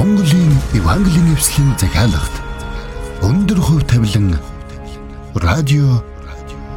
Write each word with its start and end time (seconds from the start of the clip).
Монголын 0.00 0.56
Евангелийн 0.72 1.34
эвслийн 1.34 1.76
захиалгад 1.76 2.34
өндөр 3.20 3.60
хөв 3.60 3.84
тавилан 3.84 4.40
радио 5.36 6.00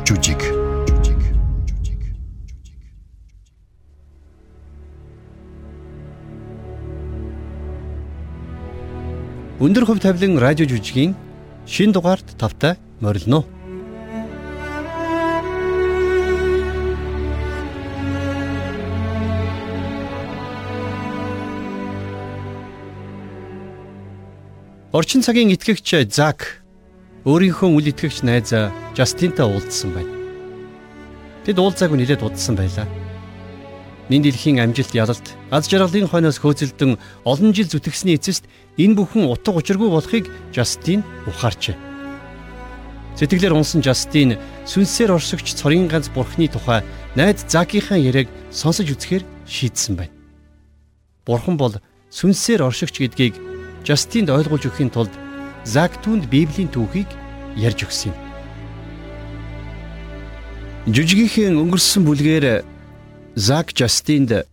жүжиг 0.04 0.44
Өндөр 9.64 9.88
хөв 9.88 10.04
тавилан 10.04 10.36
радио 10.44 10.68
жүжигийн 10.68 11.16
шин 11.64 11.96
дугаард 11.96 12.28
тавтай 12.36 12.76
морилно. 13.00 13.46
Орчин 24.94 25.26
цагийн 25.26 25.50
итгэгч 25.50 26.06
Зак 26.14 26.62
өөрийнхөө 27.26 27.66
үл 27.66 27.90
итгэгч 27.90 28.22
найз 28.22 28.54
Жастинтай 28.94 29.42
уулзсан 29.42 29.90
байна. 29.90 30.14
Тэд 31.50 31.58
уулзаагүй 31.58 31.98
нэлээд 31.98 32.22
удсан 32.22 32.54
байлаа. 32.54 32.86
Нин 34.14 34.22
дэлхийн 34.22 34.62
амжилт 34.62 34.94
ялалт 34.94 35.34
аз 35.50 35.66
жаргалын 35.66 36.06
хойноос 36.06 36.38
хөөцөлдөн 36.38 37.02
олон 37.26 37.52
жил 37.58 37.74
зүтгэсний 37.74 38.22
эцэст 38.22 38.46
энэ 38.78 38.94
бүхэн 39.02 39.26
утга 39.34 39.58
учиргүй 39.58 39.90
болохыг 39.90 40.30
Жастин 40.54 41.02
ухаарчээ. 41.26 41.74
Сэтгэлээр 43.18 43.58
унсан 43.58 43.82
Жастин 43.82 44.38
сүнсээр 44.70 45.18
оршигч 45.18 45.58
цорын 45.58 45.90
ганц 45.90 46.14
бурхны 46.14 46.46
тухай 46.54 46.86
найз 47.18 47.42
Закийнхаа 47.50 47.98
яриаг 47.98 48.30
сонсож 48.54 48.94
үзэхээр 48.94 49.26
шийдсэн 49.50 49.98
байна. 49.98 50.14
Бурхан 51.26 51.58
бол 51.58 51.82
сүнсээр 52.14 52.62
оршигч 52.62 53.02
гэдгийг 53.02 53.53
Жастинд 53.84 54.32
ойлгуулж 54.32 54.64
өгөхийн 54.72 54.92
тулд 54.92 55.12
Зак 55.68 56.00
түнд 56.04 56.28
Библийн 56.32 56.72
түүхийг 56.72 57.08
ярьж 57.60 57.84
өгсөн 57.84 58.12
юм. 58.12 58.18
Жүжигийнхэн 60.92 61.60
өнгөрсөн 61.60 62.04
бүлгээр 62.08 62.64
Зак 63.36 63.76
Жастинд 63.76 64.48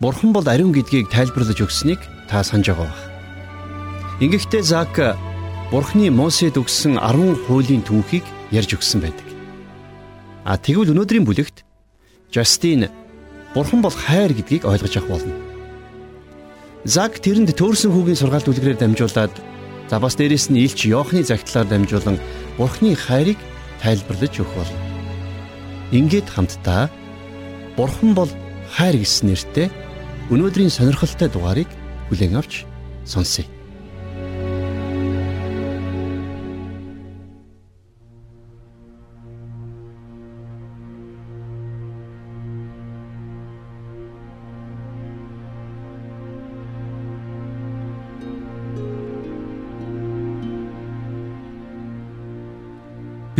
Бурхан 0.00 0.32
бол 0.32 0.44
ариун 0.48 0.72
гэдгийг 0.72 1.12
тайлбарлаж 1.12 1.60
өгсөнийг 1.60 2.00
та 2.28 2.40
санаж 2.40 2.72
байгаа 2.72 2.88
бах. 2.88 3.04
Ингэхдээ 4.24 4.64
Зак 4.64 4.96
Бурханы 5.68 6.08
Мосед 6.08 6.56
өгсөн 6.56 6.96
10 6.96 7.44
хуулийн 7.44 7.84
түүхийг 7.84 8.24
ярьж 8.52 8.76
өгсөн 8.76 9.04
байдаг. 9.04 9.28
А 10.44 10.56
тэгвэл 10.56 10.96
өнөөдрийн 10.96 11.28
бүлэгт 11.28 11.64
Жастин 12.32 12.88
Бурхан 13.52 13.84
бол 13.84 13.92
хайр 13.92 14.32
гэдгийг 14.32 14.64
ойлгож 14.64 14.96
авах 14.96 15.20
болно. 15.20 15.49
Зак 16.84 17.20
тэрэнд 17.20 17.52
төөрсөн 17.52 17.92
хүүгийн 17.92 18.16
сургаалт 18.16 18.48
үлгэрээр 18.48 18.80
дамжуулаад 18.80 19.34
за 19.92 19.96
бас 20.00 20.16
дээрэс 20.16 20.48
нь 20.48 20.64
Илч 20.64 20.88
Йоохны 20.88 21.20
загтлаар 21.20 21.68
дамжуулан 21.68 22.16
Бурхны 22.56 22.96
хайрыг 22.96 23.36
тайлбарлаж 23.84 24.32
өгөх 24.40 24.56
болно. 24.56 24.80
Ингээд 25.92 26.32
хамтдаа 26.32 26.88
Бурхан 27.76 28.16
бол 28.16 28.32
хайр 28.72 28.96
гэсэн 28.96 29.28
нэртэй 29.28 29.68
өнөөдрийн 30.32 30.72
сонирхолтой 30.72 31.28
дугаарыг 31.28 31.68
бүлээн 32.08 32.40
авч 32.40 32.64
сонсъё. 33.04 33.59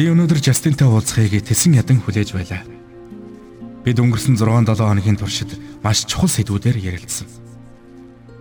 Би 0.00 0.06
өнөөдөр 0.09 0.38
Жастинтай 0.41 0.88
уулзахыг 0.88 1.44
тэсэн 1.44 1.77
ядан 1.77 2.00
хүлээж 2.00 2.33
байлаа. 2.33 2.65
Бид 3.84 4.00
өнгөрсөн 4.00 4.33
6-7 4.41 4.81
хоногийн 4.81 5.21
туршид 5.21 5.53
маш 5.84 6.09
чухал 6.09 6.33
сэдвүүдээр 6.33 6.81
ярилцсан. 6.88 7.28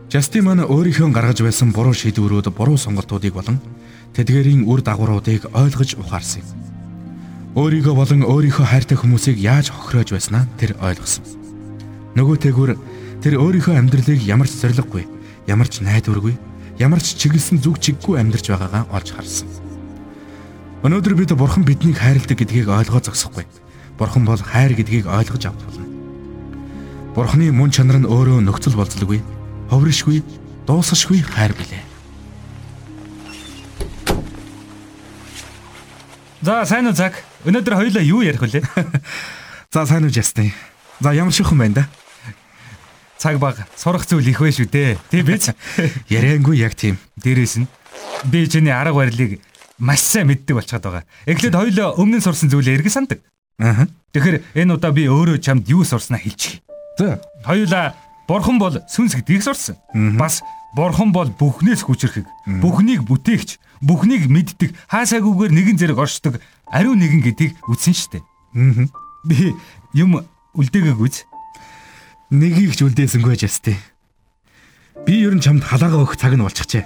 Жастин 0.08 0.48
маань 0.48 0.64
өөрийнхөө 0.64 1.12
гаргаж 1.12 1.44
байсан 1.44 1.76
буруу 1.76 1.92
шийдвэрүүд, 1.92 2.48
буруу 2.56 2.80
сонголтуудыг 2.80 3.36
болон 3.36 3.60
тэдгээрийн 4.16 4.64
үр 4.72 4.80
дагавруудыг 4.80 5.52
ойлгож 5.52 6.00
ухаарсан 6.00 6.48
юм. 6.48 6.64
Өөрийгөө 7.60 7.92
болон 7.92 8.24
өөрийнхөө 8.24 8.64
хайртай 8.64 8.96
хүмүүсийг 8.96 9.36
яаж 9.44 9.76
хохироож 9.76 10.16
байснаа 10.16 10.48
тэр 10.56 10.80
ойлгосон. 10.80 11.28
Нөгөөтэйгүр 12.16 12.72
тэр 13.20 13.36
өөрийнхөө 13.36 13.76
амьдралыг 13.76 14.24
ямар 14.24 14.48
ч 14.48 14.64
зориггүй, 14.64 15.04
ямар 15.52 15.68
ч 15.68 15.84
найдваргүй, 15.84 16.40
ямар 16.80 17.04
ч 17.04 17.20
чиглэсэн 17.20 17.60
зүг 17.60 17.84
чиггүй 17.84 18.16
амьдарч 18.16 18.48
байгаагаа 18.48 18.88
олж 18.96 19.12
харсан. 19.12 19.69
Өнөөдөр 20.80 21.12
бид 21.20 21.34
бурхан 21.36 21.66
биднийг 21.68 22.00
хайрладаг 22.00 22.40
гэдгийг 22.40 22.72
ойлгоо 22.72 23.04
зогсохгүй. 23.04 23.44
Бурхан 24.00 24.24
бол 24.24 24.40
хайр 24.40 24.72
гэдгийг 24.72 25.12
ойлгож 25.12 25.52
авч 25.52 25.60
болно. 25.68 25.84
Бурханы 27.12 27.52
мөн 27.52 27.68
чанар 27.76 28.00
нь 28.00 28.08
өөрөө 28.08 28.40
нөхцөл 28.48 28.80
болцолгүй, 28.80 29.20
ховришгүй, 29.68 30.24
дуусашгүй 30.64 31.20
хайр 31.20 31.52
билээ. 31.52 31.84
За 36.48 36.64
сайн 36.64 36.88
уу 36.88 36.96
Зак. 36.96 37.20
Өнөөдөр 37.44 37.76
хоёулаа 37.76 38.04
юу 38.08 38.24
ярих 38.24 38.40
вүлээ? 38.40 38.64
За 39.76 39.84
сайн 39.84 40.08
уу 40.08 40.16
Жастин. 40.16 40.56
За 41.04 41.12
ямар 41.12 41.36
шихэн 41.36 41.60
байна 41.60 41.84
да? 41.84 41.86
Цаг 43.20 43.36
баг 43.44 43.68
сурах 43.76 44.08
зүйл 44.08 44.32
их 44.32 44.40
вэ 44.40 44.56
шүү 44.56 44.72
дээ. 44.72 44.96
Тийм 45.12 45.28
биз? 45.28 45.52
Яриангүй 46.08 46.64
яг 46.64 46.80
тийм. 46.80 46.96
Дээрээс 47.20 47.60
нь 47.60 47.68
би 48.32 48.48
чиний 48.48 48.72
арга 48.72 48.96
барилыг 48.96 49.44
маш 49.80 50.04
сайн 50.04 50.28
мэддэг 50.28 50.56
болчиход 50.56 50.84
байгаа. 50.84 51.04
Эхлээд 51.26 51.56
хоёул 51.56 51.96
өмнө 51.96 52.20
нь 52.20 52.26
сурсан 52.26 52.52
зүйлээ 52.52 52.84
эргэн 52.84 52.94
сандаг. 52.94 53.20
Аа. 53.60 53.88
Тэгэхээр 54.14 54.44
энэ 54.56 54.74
удаа 54.76 54.92
би 54.92 55.08
өөрөө 55.08 55.40
чамд 55.40 55.68
юу 55.72 55.84
сурснаа 55.88 56.20
хэлчихье. 56.20 56.62
За. 57.00 57.20
Хоёулаа 57.44 57.96
Бурхан 58.28 58.60
бол 58.60 58.76
сүнс 58.88 59.16
гэдгийг 59.16 59.44
сурсан. 59.44 59.76
Бас 60.20 60.44
Бурхан 60.76 61.12
бол 61.12 61.32
бүхнээс 61.34 61.82
хүчрэхэг, 61.82 62.28
бүхнийг 62.62 63.02
бүтээгч, 63.10 63.58
бүхнийг 63.82 64.30
мэддэг, 64.30 64.78
хаасаагүйгээр 64.92 65.52
нэгэн 65.56 65.78
зэрэг 65.82 65.98
оршдог, 65.98 66.38
ариун 66.70 67.02
нэгэн 67.02 67.26
гэдгийг 67.26 67.58
үтсэн 67.66 67.96
штэ. 67.98 68.22
Аа. 68.54 68.86
Би 69.26 69.58
юм 69.98 70.22
үлдээгэгүйз. 70.54 71.26
Нэгийг 72.30 72.78
ч 72.78 72.86
үлдээсэнгүй 72.86 73.34
жастэ. 73.34 73.74
Би 75.06 75.24
ер 75.26 75.34
нь 75.36 75.44
чамд 75.44 75.64
халаагаа 75.64 76.06
өгөх 76.06 76.18
цаг 76.20 76.36
нь 76.36 76.44
болчихжээ. 76.44 76.84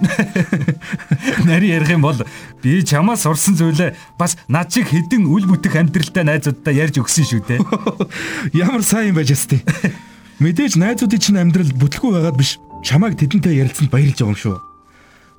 Нарийн 1.48 1.82
ярих 1.82 1.90
юм 1.94 2.02
бол 2.04 2.18
би 2.62 2.82
чамаас 2.84 3.26
сурсан 3.26 3.58
зүйлээ 3.58 4.18
бас 4.18 4.38
над 4.48 4.72
шиг 4.72 4.88
хэдэн 4.88 5.28
үл 5.28 5.44
бүтэх 5.44 5.76
амьдралтай 5.76 6.24
найзуудтай 6.24 6.74
ярьж 6.74 7.02
өгсөн 7.02 7.24
шүү 7.24 7.42
дээ. 7.44 7.60
Ямар 8.64 8.82
сайн 8.86 9.12
юм 9.12 9.20
байж 9.20 9.34
өстэй. 9.34 9.60
Мэдээж 10.40 10.80
найзуудын 10.80 11.20
чинь 11.20 11.40
амьдрал 11.40 11.72
бүтлгүй 11.76 12.16
байгаад 12.16 12.38
биш. 12.38 12.56
Чамайг 12.80 13.20
тэдэнтэй 13.20 13.60
ярилцсанд 13.60 13.92
баярлж 13.92 14.18
байгаа 14.18 14.32
юм 14.32 14.40
шүү. 14.40 14.56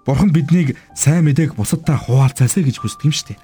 Бурхан 0.06 0.30
биднийг 0.30 0.78
сайн 0.94 1.26
мэдээг 1.26 1.58
бусадтай 1.58 1.98
хуваалцаасаа 1.98 2.62
гэж 2.62 2.78
хүсдэг 2.78 3.10
юм 3.10 3.14
шүү 3.14 3.28
дээ. 3.34 3.40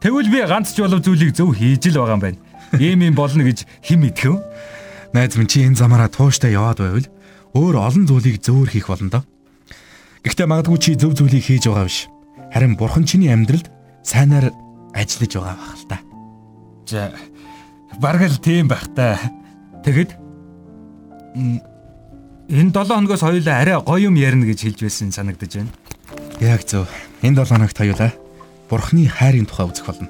Тэгвэл 0.00 0.32
би 0.32 0.40
ганц 0.48 0.72
ч 0.72 0.80
болов 0.80 1.04
зүйлийг 1.04 1.36
зөв 1.36 1.52
хийж 1.56 1.92
л 1.92 2.00
байгаа 2.00 2.16
юм 2.16 2.24
байна. 2.24 2.40
Ийм 2.80 3.04
юм 3.04 3.16
болно 3.16 3.44
гэж 3.44 3.68
хэн 3.84 4.00
мэдэх 4.00 4.32
вэ? 4.32 4.40
Найз 5.12 5.36
минь 5.36 5.48
чи 5.48 5.64
энэ 5.64 5.76
замаараа 5.76 6.08
тууштай 6.12 6.52
яваад 6.52 6.80
байвал 6.80 7.08
өөр 7.56 7.80
олон 7.80 8.04
зүйлийг 8.04 8.44
зөвөр 8.44 8.68
хийх 8.68 8.92
болно 8.92 9.08
доо. 9.08 9.24
Гэхдээ 10.20 10.46
магадгүй 10.46 10.78
чи 10.78 10.92
зөв 11.00 11.16
зүйлийг 11.16 11.44
хийж 11.48 11.64
байгаа 11.72 11.88
биш. 11.88 12.12
Харин 12.52 12.76
бурхан 12.76 13.08
чиний 13.08 13.32
амьдралд 13.32 13.72
сайнаар 14.04 14.52
ажиллаж 14.92 15.32
байгаа 15.32 15.56
байх 15.56 15.76
л 15.80 15.88
та. 15.88 15.96
За 16.86 17.12
бараг 18.00 18.28
л 18.28 18.38
тийм 18.38 18.68
байх 18.68 18.84
та. 18.92 19.16
Тэгэд 19.84 20.12
энэ 22.52 22.70
7 22.70 22.72
хоногоос 22.74 23.22
хоёулаа 23.24 23.62
арай 23.64 23.80
гоё 23.80 24.12
юм 24.12 24.16
ярина 24.20 24.44
гэж 24.44 24.60
хэлж 24.66 24.80
байсан 24.84 25.12
санагдаж 25.12 25.52
байна. 25.56 25.72
Яг 26.40 26.62
зөв. 26.68 26.86
Энэ 27.22 27.40
7 27.40 27.56
хоногт 27.56 27.78
хоёулаа 27.78 28.12
бурхны 28.68 29.08
хайрын 29.08 29.46
тухай 29.46 29.66
үзэх 29.66 29.86
болно. 29.86 30.08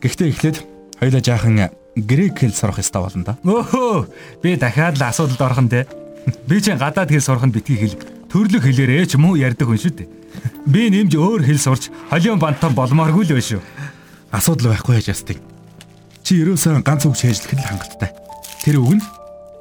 Гэхдээ 0.00 0.28
эхлээд 0.32 0.56
хоёулаа 0.98 1.22
жаахан 1.22 1.70
грек 1.96 2.40
хэл 2.40 2.54
сурах 2.54 2.80
ёстой 2.80 3.02
болно 3.02 3.24
да. 3.24 3.34
Өөхөө 3.44 4.42
би 4.42 4.56
дахиад 4.56 4.96
л 4.98 5.04
асуудалд 5.04 5.40
орох 5.40 5.60
нь 5.60 5.68
те. 5.68 5.86
Би 6.48 6.60
чинь 6.60 6.78
гадаад 6.78 7.10
хэл 7.10 7.22
сурах 7.22 7.46
нь 7.46 7.54
битгий 7.54 7.78
хэл 7.78 7.96
төрлөх 8.30 8.64
хэлээрээ 8.66 9.06
ч 9.06 9.16
муу 9.16 9.38
ярьдаг 9.38 9.66
хүн 9.66 9.80
шүү 9.80 9.94
дээ. 9.94 10.08
Би 10.66 10.90
нэмж 10.90 11.14
өөр 11.14 11.42
хэл 11.46 11.58
сурч 11.58 11.90
холион 12.10 12.38
бантан 12.38 12.74
болмооргүй 12.74 13.26
л 13.26 13.34
байш 13.34 13.54
шүү. 13.54 13.62
Асуудал 14.30 14.74
байхгүй 14.74 15.02
яж 15.02 15.10
ястыг. 15.10 15.38
Чи 16.22 16.42
ерөөсөө 16.42 16.82
ганц 16.86 17.06
үг 17.06 17.18
шийдэлхэд 17.18 17.58
л 17.58 17.70
хангалттай. 17.70 18.10
Тэр 18.62 18.78
үг 18.82 18.98
нь 18.98 19.04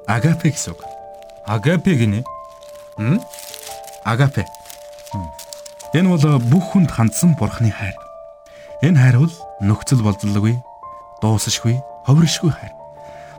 агапе 0.05 0.53
гэсэн 0.53 0.77
үг. 0.77 0.81
Агапе 1.49 1.97
гинэ? 1.97 2.21
Хм? 2.97 3.17
Агапе. 4.05 4.45
Энэ 5.93 6.09
бол 6.09 6.37
бүх 6.37 6.77
хүнд 6.77 6.91
хандсан 6.93 7.33
бурхны 7.33 7.73
хайр. 7.73 7.97
Энэ 8.85 8.99
хайр 8.99 9.17
бол 9.25 9.33
нөхцөл 9.61 10.05
болзолгүй, 10.05 10.61
дуусашгүй, 11.21 11.81
ховришгүй 12.05 12.53
хайр. 12.53 12.73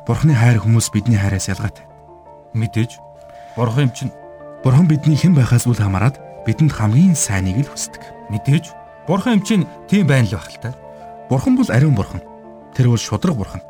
Бурхны 0.06 0.34
хайр 0.34 0.58
хүмүүс 0.58 0.90
бидний 0.90 1.20
хайраас 1.20 1.46
ялгаатай. 1.46 1.86
Мэдээж 2.58 2.98
Бурхан 3.60 3.84
юм 3.84 3.92
чинь 3.92 4.12
Бурхан 4.64 4.88
бидний 4.88 5.20
хэн 5.20 5.36
байхаас 5.36 5.68
үл 5.68 5.76
хамааран 5.76 6.16
бидэнд 6.48 6.72
хамгийн 6.72 7.12
сайныг 7.12 7.60
л 7.60 7.68
хүсдэг. 7.68 8.00
Мэдээж 8.32 8.72
Бурхан 9.04 9.36
юм 9.36 9.42
чинь 9.44 9.68
тийм 9.84 10.08
байна 10.08 10.24
л 10.24 10.40
байх 10.40 10.48
л 10.48 10.56
та. 10.64 10.72
Бурхан 11.28 11.60
бол 11.60 11.68
ариун 11.68 11.92
бурхан. 11.92 12.24
Тэр 12.72 12.88
бол 12.88 12.96
шудраг 12.96 13.36
бурхан. 13.36 13.60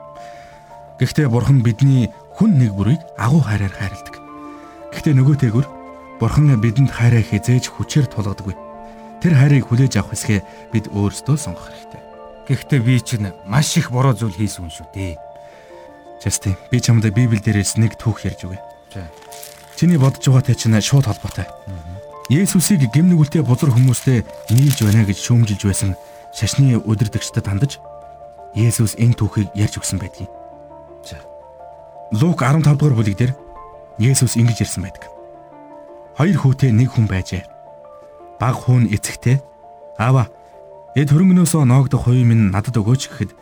Гэхдээ 1.02 1.26
бурхан 1.26 1.66
бидний 1.66 2.06
хүн 2.38 2.54
нэг 2.54 2.70
бүрийг 2.78 3.02
агуу 3.18 3.42
хайраар 3.42 3.74
хайрладаг. 3.74 4.14
Гэхдээ 4.94 5.14
нөгөө 5.18 5.36
тэгүр 5.42 5.66
бурхан 6.22 6.54
бидэнд 6.62 6.94
хайраа 6.94 7.26
хизээж 7.26 7.74
хүчээр 7.74 8.06
тулгадаггүй. 8.14 8.54
Тэр 9.18 9.34
хайрыг 9.34 9.66
хүлээж 9.66 9.98
авах 9.98 10.14
хэсгээ 10.14 10.70
бид 10.70 10.86
өөрсдөө 10.94 11.34
сонгох 11.34 11.66
хэрэгтэй. 11.66 12.02
Гэхдээ 12.46 12.78
би 12.78 12.94
чинь 13.02 13.34
маш 13.42 13.74
их 13.74 13.90
буруу 13.90 14.14
зүйл 14.14 14.38
хийсэн 14.38 14.70
хүн 14.70 14.70
шүү 14.70 14.88
дээ. 14.94 15.18
Justin, 16.22 16.54
би 16.70 16.78
чамд 16.78 17.10
Библи 17.10 17.42
дээрээс 17.42 17.74
нэг 17.74 17.98
түүх 17.98 18.22
ярьж 18.22 18.46
өгье. 18.46 18.62
За. 18.94 19.10
Чиний 19.80 19.96
бодож 19.96 20.20
байгаатай 20.28 20.52
чинь 20.60 20.76
шууд 20.76 21.08
холбоотой. 21.08 21.48
Есүсийг 22.28 22.92
гимнүгülтэй 22.92 23.40
бузар 23.40 23.72
хүмүүстэй 23.72 24.28
нийлж 24.52 24.84
байна 24.84 25.08
гэж 25.08 25.16
шүүмжилж 25.24 25.62
байсан 25.64 25.96
шашны 26.36 26.76
өдөрдөгчдөд 26.84 27.48
хандаж 27.48 27.80
Есүс 28.52 29.00
энэ 29.00 29.16
түүхийг 29.16 29.48
ярьж 29.56 29.80
өгсөн 29.80 29.96
байдгийг. 29.96 30.28
За. 31.00 31.16
Лук 32.12 32.44
15 32.44 32.76
дугаар 32.76 32.92
бүлэг 32.92 33.16
дээр 33.16 33.32
Есүс 33.96 34.36
ингэж 34.36 34.68
ирсэн 34.68 34.84
байдаг. 34.84 35.08
Хоёр 36.12 36.36
хүүтэй 36.36 36.76
нэг 36.76 36.92
хүн 36.92 37.08
байжээ. 37.08 37.48
Баг 38.36 38.60
хуун 38.60 38.84
эцэгтэй 38.84 39.40
"Аава, 39.96 40.28
эд 40.92 41.08
хөрөнгнөөсөө 41.08 41.64
ноогдох 41.64 42.04
хувийн 42.04 42.28
минь 42.28 42.52
надад 42.52 42.76
өгөөч" 42.76 43.08
гэхэд 43.16 43.32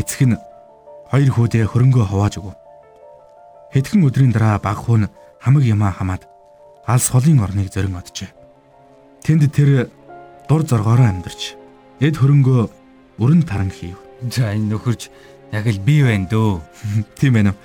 эцэг 0.00 0.32
нь 0.32 0.40
хоёр 1.12 1.28
хүүдээ 1.28 1.68
хөрөнгөө 1.68 2.08
хувааж 2.08 2.40
өгөв. 2.40 2.56
Хэдхэн 3.76 4.08
өдрийн 4.08 4.32
дараа 4.32 4.56
баг 4.56 4.80
хуун 4.80 5.12
хамаг 5.40 5.64
ямаа 5.64 5.92
хамаад 5.92 6.26
алс 6.86 7.08
холын 7.10 7.40
орныг 7.44 7.72
зорин 7.72 7.96
оджээ. 7.96 8.30
Тэнд 9.22 9.52
тэр 9.52 9.90
дур 10.48 10.62
зоргоороо 10.64 11.06
амьдарч 11.06 11.54
эд 12.00 12.16
хөрөнгөө 12.16 12.60
өрн 13.20 13.42
таран 13.44 13.70
хийв. 13.70 13.98
За 14.32 14.54
энэ 14.54 14.72
нөхөрч 14.72 15.10
яг 15.52 15.66
л 15.66 15.80
би 15.84 16.02
байна 16.02 16.26
дөө. 16.26 16.62
Тийм 17.18 17.32
байна 17.34 17.52
уу? 17.52 17.60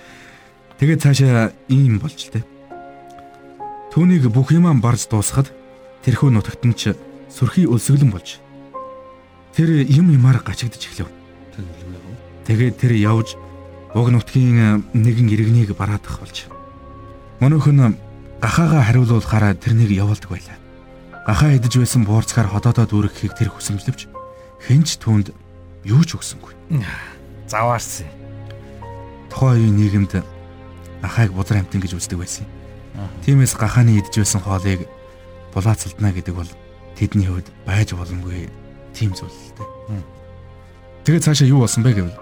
Тэгээд 0.79 1.01
цаашаа 1.01 1.53
ийм 1.69 1.97
болж 2.01 2.17
л 2.27 2.33
тэ. 2.35 2.41
Түүнийг 3.93 4.27
бүх 4.33 4.51
юмаа 4.51 4.73
барж 4.75 5.07
дуусахад 5.07 5.53
тэрхүү 6.03 6.33
нутагт 6.33 6.65
нь 6.65 6.75
ч 6.75 6.97
сүрхий 7.29 7.69
өлсгөлэн 7.69 8.11
болж 8.11 8.41
тэр 9.53 9.85
юм 9.85 10.09
юмар 10.11 10.41
гачигдж 10.41 10.81
эхлэв. 10.81 11.09
Тэгээд 12.43 12.75
тэр 12.77 12.93
явж 12.97 13.37
уг 13.93 14.09
нутгийн 14.09 14.83
нэгэн 14.91 15.29
иргэнийг 15.29 15.77
бараадах 15.77 16.19
болж 16.19 16.49
Мөнөөхөн 17.41 17.97
гахаага 18.44 18.83
хариулуулахаараа 18.83 19.53
тэрнийг 19.56 19.89
явуулдаг 19.95 20.30
байлаа. 20.30 20.57
Гахаа 21.25 21.56
идэж 21.56 21.80
байсан 21.80 22.03
буурцгаар 22.03 22.51
ходоодоо 22.51 22.85
дүүрэхийг 22.85 23.33
тэр 23.39 23.50
хүсэмжлэвч 23.56 24.12
хинч 24.68 25.00
түүнд 25.00 25.31
юу 25.88 26.03
ч 26.03 26.19
өгсөнгүй. 26.19 26.83
Заваарсан. 27.47 28.07
Тухайн 29.31 29.63
үеийн 29.63 29.75
нийгэмд 29.80 30.13
гахааг 31.01 31.31
бузар 31.31 31.63
амтан 31.63 31.80
гэж 31.80 31.95
үздэг 31.95 32.19
байсан. 32.19 32.45
Тиймээс 33.24 33.56
гахааны 33.56 33.97
идэж 34.00 34.21
байсан 34.21 34.41
хоолыг 34.44 34.88
булаацалдана 35.56 36.12
гэдэг 36.12 36.36
бол 36.36 36.51
тэдний 36.95 37.27
хувьд 37.27 37.47
байж 37.65 37.95
боломгүй 37.95 38.51
тийм 38.94 39.12
зүйл 39.18 39.31
л 39.31 39.56
дээ. 39.57 40.03
Тэгээд 41.03 41.25
цаашаа 41.25 41.47
юу 41.47 41.65
болсон 41.65 41.83
бэ 41.83 41.91
гэвэл 41.97 42.19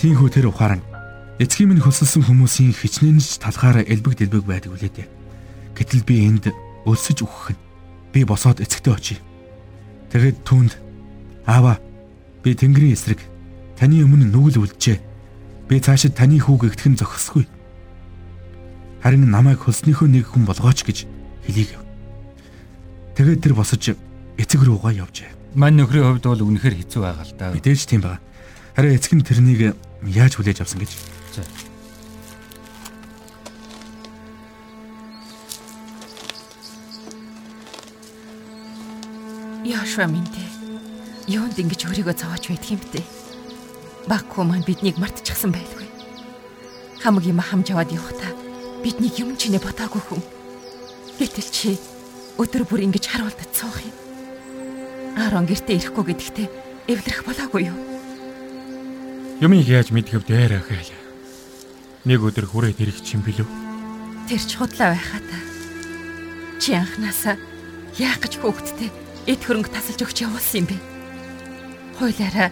тийхүү 0.00 0.28
тэр 0.32 0.50
ухаан 0.50 0.82
Эцгийн 1.40 1.72
минь 1.72 1.80
хөсөлсөн 1.80 2.28
хүмүүсийн 2.28 2.76
хичнээнч 2.76 3.40
талхаараа 3.40 3.88
элбэг 3.88 4.12
дэлбэг 4.12 4.44
байдаг 4.44 4.76
үлээ 4.76 4.92
дээ. 4.92 5.08
Гэтэл 5.72 6.04
би 6.04 6.28
энд 6.28 6.52
өлсөж 6.84 7.24
үхэх 7.24 7.56
нь 7.56 7.60
би 8.12 8.28
босоод 8.28 8.60
эцэгтэй 8.60 8.92
очие. 8.92 9.18
Тэгээд 10.12 10.44
түүнд 10.44 10.76
аава 11.48 11.80
би 12.44 12.52
Тэнгэрийн 12.52 12.92
эсрэг 12.92 13.24
таны 13.72 14.04
өмнө 14.04 14.28
нүгэл 14.28 14.68
үлджээ. 14.68 15.00
Би 15.64 15.80
цаашид 15.80 16.12
таны 16.12 16.36
хүүг 16.36 16.76
игтгэн 16.76 17.00
зохисгүй. 17.00 17.48
Харин 19.00 19.32
намайг 19.32 19.64
хөлснийхөө 19.64 20.12
нэг 20.12 20.28
хүн 20.28 20.44
болгооч 20.44 20.84
гэж 20.84 21.08
хэлийг. 21.48 21.72
Тэгээд 23.16 23.40
тэр 23.40 23.56
босож 23.56 23.96
эцэг 24.36 24.60
рүүгээ 24.60 25.00
явжээ. 25.00 25.56
Мань 25.56 25.80
нөхрийн 25.80 26.04
хувьд 26.04 26.28
бол 26.28 26.44
үнэхээр 26.52 26.84
хэцүү 26.84 27.00
байгаа 27.00 27.24
л 27.24 27.32
да. 27.32 27.48
Мэдээж 27.56 27.88
тийм 27.88 28.04
байна. 28.04 28.20
Харин 28.76 28.92
эцэг 28.92 29.16
нь 29.16 29.24
тэрнийг 29.24 29.72
яаж 30.04 30.36
хүлээж 30.36 30.60
авсан 30.60 30.84
гэж 30.84 31.19
За. 31.34 31.42
Яшва 39.64 40.06
минь 40.06 40.30
юунд 41.30 41.54
ингэж 41.54 41.86
өөрийгөө 41.86 42.16
зовоож 42.18 42.44
байдаг 42.50 42.70
юм 42.74 42.82
бэ? 42.90 43.02
Баггүй 44.10 44.42
маань 44.42 44.66
биднийг 44.66 44.98
мартчихсан 44.98 45.54
байлгүй. 45.54 45.86
Хамаг 46.98 47.22
юм 47.22 47.38
хамж 47.38 47.70
аваад 47.70 47.94
явахдаа 47.94 48.34
бидний 48.82 49.14
юм 49.14 49.38
чинээ 49.38 49.62
ботаагүй 49.62 50.02
хүн. 50.02 50.22
Гэтэл 51.22 51.50
чи 51.54 51.78
өдөр 52.34 52.66
бүр 52.66 52.82
ингэж 52.90 53.06
харуулдаж 53.06 53.50
суух 53.54 53.78
юм. 53.78 53.94
Аарон 55.14 55.46
гэртээ 55.46 55.78
ирэхгүй 55.78 56.04
гэдэгтээ 56.10 56.46
эвлэрэх 56.90 57.22
болоогүй 57.22 57.70
юу? 57.70 57.78
Юмыг 59.38 59.70
яаж 59.70 59.94
мэдгэв 59.94 60.26
дээр 60.26 60.58
ахаал. 60.58 60.99
Нэг 62.08 62.24
өдөр 62.24 62.48
хүрээд 62.48 62.80
ирэх 62.80 63.04
чинь 63.04 63.20
билүү? 63.20 63.44
Тэр 64.24 64.40
ч 64.40 64.56
худлаа 64.56 64.96
байхаа 64.96 65.20
та. 65.20 65.38
Чи 66.56 66.72
анханасаа 66.72 67.36
яах 68.00 68.24
гэж 68.24 68.40
хөөгдтэй 68.40 68.88
эд 69.28 69.40
хөрөнгө 69.44 69.68
тасалж 69.68 70.08
өгч 70.08 70.24
явуулсан 70.24 70.64
юм 70.64 70.66
бэ? 70.72 70.76
Хойлоорой 72.00 72.48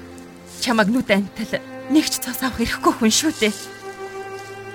чамаг 0.60 0.92
нүд 0.92 1.08
антал 1.08 1.64
нэгч 1.88 2.20
цас 2.20 2.44
авах 2.44 2.60
ирэхгүй 2.60 2.92
хүн 2.92 3.08
шүү 3.08 3.32
дээ. 3.40 3.56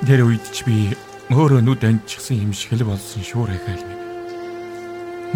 Тэр 0.09 0.25
үед 0.25 0.45
ч 0.49 0.65
би 0.65 0.97
өөрөө 1.29 1.61
нүд 1.61 1.85
анчихсан 1.85 2.41
юм 2.41 2.49
шиг 2.57 2.73
л 2.73 2.89
болсон 2.89 3.21
шүүрэ 3.21 3.61
хайл 3.61 3.85
минь. 3.85 4.01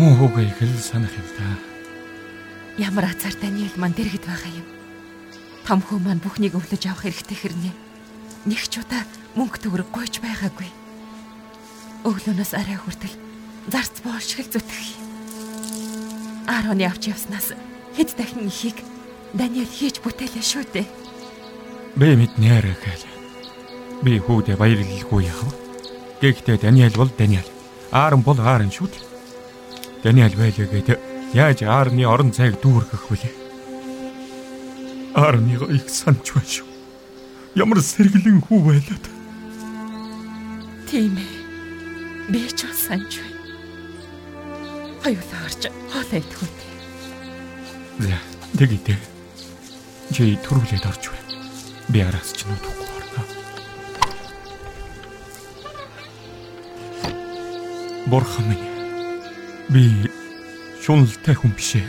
Муу 0.01 0.17
хөөгээ 0.17 0.49
их 0.49 0.59
л 0.65 0.81
санах 0.81 1.13
юм 1.13 1.29
да. 1.37 1.45
Ямар 2.81 3.13
азар 3.13 3.37
Даниэл 3.37 3.77
ман 3.77 3.93
дэргэд 3.93 4.25
байгаа 4.25 4.49
юм. 4.49 4.65
Том 5.61 5.77
хөө 5.85 6.01
маань 6.01 6.25
бүхнийг 6.25 6.57
өвлөж 6.57 6.89
авах 6.89 7.05
хэрэгтэй 7.05 7.37
хэрнээ. 7.37 7.75
Нэг 8.49 8.61
ч 8.65 8.81
удаа 8.81 9.05
мөнгө 9.37 9.57
төгрөг 9.61 9.89
гойж 9.93 10.17
байгаагүй. 10.25 10.69
Өглөөнөөс 12.09 12.51
арай 12.57 12.77
хүртэл 12.81 13.13
зарц 13.69 14.01
боолшгэл 14.01 14.49
зүтгэх. 14.49 14.89
Аароны 16.49 16.89
авч 16.89 17.13
явснаас 17.13 17.53
хэд 17.93 18.17
дахин 18.17 18.49
ихийг 18.49 18.81
Даниэл 19.37 19.69
хийж 19.69 20.01
бүтээлээ 20.01 20.41
шүү 20.41 20.65
дээ. 20.73 20.87
Би 21.99 22.15
мэднэ 22.15 22.49
арайхал. 22.57 23.03
Би 24.01 24.17
хүүдэ 24.17 24.55
баярлалгүй 24.55 25.27
яах 25.27 25.41
вэ? 25.45 25.53
Гэхдээ 26.23 26.57
Даниэл 26.63 26.95
бол 26.95 27.11
Даниэл. 27.11 27.51
Аарон 27.91 28.23
бол 28.23 28.39
Аарон 28.39 28.71
шүү 28.71 28.87
дээ. 28.87 29.03
Даниэл 30.01 30.39
байлаа 30.39 30.67
гэдэг 30.71 30.97
яаж 31.35 31.61
Аарны 31.67 32.07
орон 32.07 32.31
цайг 32.31 32.57
дүүргэх 32.63 33.03
вүлээ? 33.11 33.35
Аарныгаа 35.13 35.69
их 35.75 35.91
санаж 35.91 36.31
байна 36.31 36.47
шүү. 36.47 36.67
Ямар 37.59 37.83
сэргэлэн 37.83 38.41
хүү 38.47 38.59
байлаа 38.63 38.99
та. 39.03 39.16
Тийм 40.87 41.19
ээ. 41.19 42.31
Би 42.31 42.47
ч 42.47 42.63
санаж 42.71 43.19
байна. 43.19 43.43
Хоёулаа 45.03 45.41
орж 45.43 45.63
хоолоо 45.91 46.15
идэх 46.15 46.41
үү. 46.43 46.51
За, 48.07 48.15
тэгээд 48.55 48.87
чи 50.15 50.39
төрүүлээд 50.47 50.87
орж 50.87 51.03
байна. 51.11 51.27
Би 51.91 51.99
араас 52.07 52.31
ч 52.31 52.47
нутахгүй 52.47 52.87
орно. 52.87 53.21
Бурхан 58.07 58.47
минь. 58.47 58.67
Би 59.67 60.07
шунлтай 60.79 61.35
хүн 61.35 61.51
биш 61.51 61.83
ээ. 61.83 61.87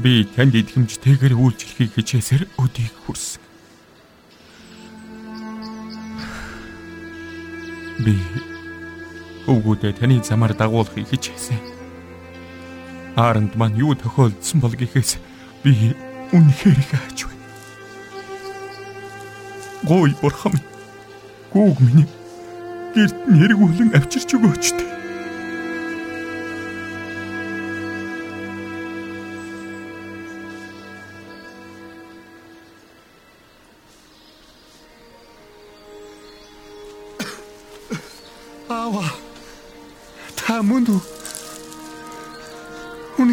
Би 0.00 0.24
танд 0.32 0.56
идэхэмжтэйгээр 0.56 1.36
үйлчлэхийг 1.36 1.92
хичээсээр 1.92 2.48
өдийг 2.56 2.96
хүрсэн. 3.04 3.49
Би 8.04 8.16
өвгүүдээ 9.50 9.92
таны 9.98 10.22
замаар 10.24 10.54
дагуулахыг 10.56 11.08
хичээсэн. 11.08 11.60
Ааранд 13.16 13.52
маань 13.56 13.76
юу 13.76 13.94
тохиолдсон 13.94 14.60
бол 14.60 14.72
гэхээс 14.72 15.18
би 15.64 15.92
үнэхээр 16.32 16.78
их 16.78 16.90
хайж 16.94 17.18
байна. 17.28 17.46
Гой 19.84 20.14
бурхан 20.22 20.52
минь. 20.54 20.68
Гүүг 21.52 21.78
минь. 21.80 22.08
Гэрт 22.94 23.18
нэргүүлэн 23.28 23.94
авчирч 23.98 24.30
өгөөч 24.38 24.64
тээ. 24.78 24.99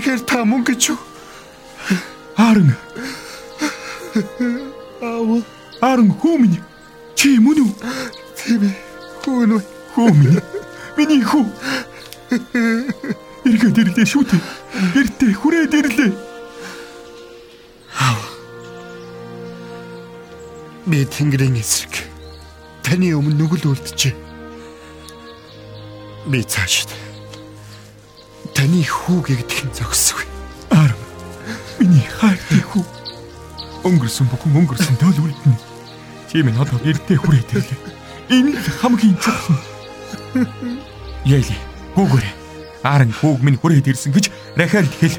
Үнэхээр 0.08 0.24
та 0.24 0.48
мөн 0.48 0.64
гэж 0.64 0.96
юу? 0.96 1.00
Аарн. 2.40 2.72
Аав, 5.04 5.44
Аарн 5.84 6.16
хүү 6.16 6.36
минь. 6.40 6.64
Чи 7.12 7.36
мөн 7.44 7.60
үү? 7.68 7.72
тийм 8.40 8.72
ээ. 8.72 9.52
Нү. 9.52 9.60
Хүү 10.00 10.08
минь. 10.16 10.40
Миний 10.96 11.20
хүү. 11.28 11.44
Иргэд 13.52 13.84
ирлээ 13.84 14.08
шүү 14.08 14.24
дээ. 14.32 14.42
Эртээ 14.96 15.36
хүрээд 15.36 15.76
ирлээ. 15.76 16.12
Би 20.88 21.04
Тэнгэрийн 21.04 21.60
эсрэг. 21.60 22.08
Таны 22.80 23.12
өмнө 23.12 23.44
нүгэл 23.44 23.76
үлджээ. 23.76 24.16
Би 26.32 26.48
цаашд. 26.48 26.96
Таны 28.68 28.84
хүү 28.84 29.22
гэгдхэн 29.24 29.72
зогсов. 29.72 30.26
Аарн. 30.76 31.00
Миний 31.80 32.04
хайртай 32.04 32.60
хүү. 32.60 32.84
Өнгөрсөн 33.88 34.28
бүхэн 34.28 34.60
өнгөрсөн 34.60 35.00
үлдэнэ. 35.00 35.56
Чи 36.28 36.44
минь 36.44 36.60
одоо 36.60 36.76
эртээ 36.84 37.16
хүрээд 37.16 37.48
ирлээ. 37.48 37.80
Энэ 38.28 38.60
л 38.60 38.68
хамгийн 38.84 39.16
чухал. 39.24 39.56
Яли. 41.24 41.56
Гүгээрээ. 41.96 42.36
Аарн 42.84 43.16
хүүг 43.16 43.40
минь 43.40 43.56
хүрээд 43.56 43.88
ирсэн 43.88 44.12
гэж 44.12 44.36
Рахалд 44.60 44.92
хэл. 45.00 45.16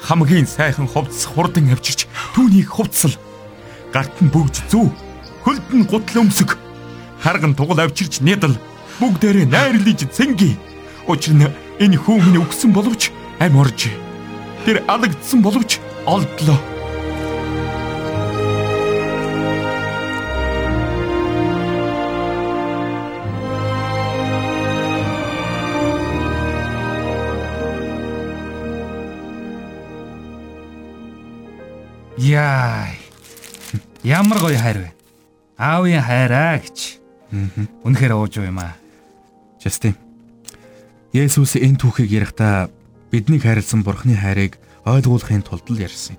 Хамгийн 0.00 0.48
сайхан 0.48 0.88
хувцс 0.88 1.28
хурдан 1.28 1.68
авчирч 1.76 2.08
түүнийг 2.32 2.72
хувцсал. 2.72 3.12
Гарт 3.92 4.16
нь 4.24 4.32
бүгж 4.32 4.64
зүү. 4.72 4.88
Хөлд 5.44 5.68
нь 5.76 5.84
гутал 5.84 6.24
өмсөг. 6.24 6.56
Харган 7.20 7.52
тугал 7.52 7.84
авчирч 7.84 8.24
нэдэл. 8.24 8.56
Бүгдээрээ 8.96 9.44
найрлаж 9.44 10.08
цэнги. 10.08 10.56
Учир 11.04 11.36
нь 11.36 11.52
энэ 11.82 11.98
хүү 11.98 12.22
минь 12.22 12.38
өгсөн 12.38 12.70
боловч 12.70 13.10
ам 13.42 13.58
орж. 13.58 13.90
Тэр 14.62 14.86
алагдсан 14.86 15.42
боловч 15.42 15.80
олдлоо. 16.06 16.54
Яа. 32.22 32.86
Ямар 34.06 34.38
гоё 34.38 34.54
хайр 34.54 34.78
вэ? 34.86 34.90
Аавын 35.58 35.98
хайраа 35.98 36.62
гэж. 36.62 37.02
Үнэхээр 37.82 38.14
ууж 38.14 38.38
уу 38.38 38.46
юм 38.46 38.62
аа. 38.62 38.78
Justin. 39.58 39.98
Есүс 41.12 41.60
энэ 41.60 41.76
түүхийг 41.76 42.08
ярихдаа 42.08 42.72
биднийг 43.12 43.44
хайрлсан 43.44 43.84
Бурхны 43.84 44.16
хайрыг 44.16 44.56
ойлгуулахын 44.88 45.44
тулд 45.44 45.68
л 45.68 45.84
ярьсан. 45.84 46.16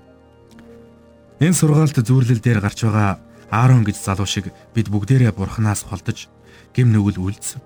Энэ 1.42 1.50
сургаалт 1.50 1.98
зүрлэл 1.98 2.38
дээр 2.38 2.62
гарч 2.62 2.86
байгаа 2.86 3.18
Аарон 3.50 3.82
гэж 3.82 3.98
залуу 3.98 4.22
шиг 4.22 4.54
бид 4.70 4.86
бүгдээрээ 4.94 5.34
Бурханаас 5.34 5.82
холдож 5.82 6.30
гим 6.70 6.94
нүгэл 6.94 7.18
үлдсэн. 7.18 7.58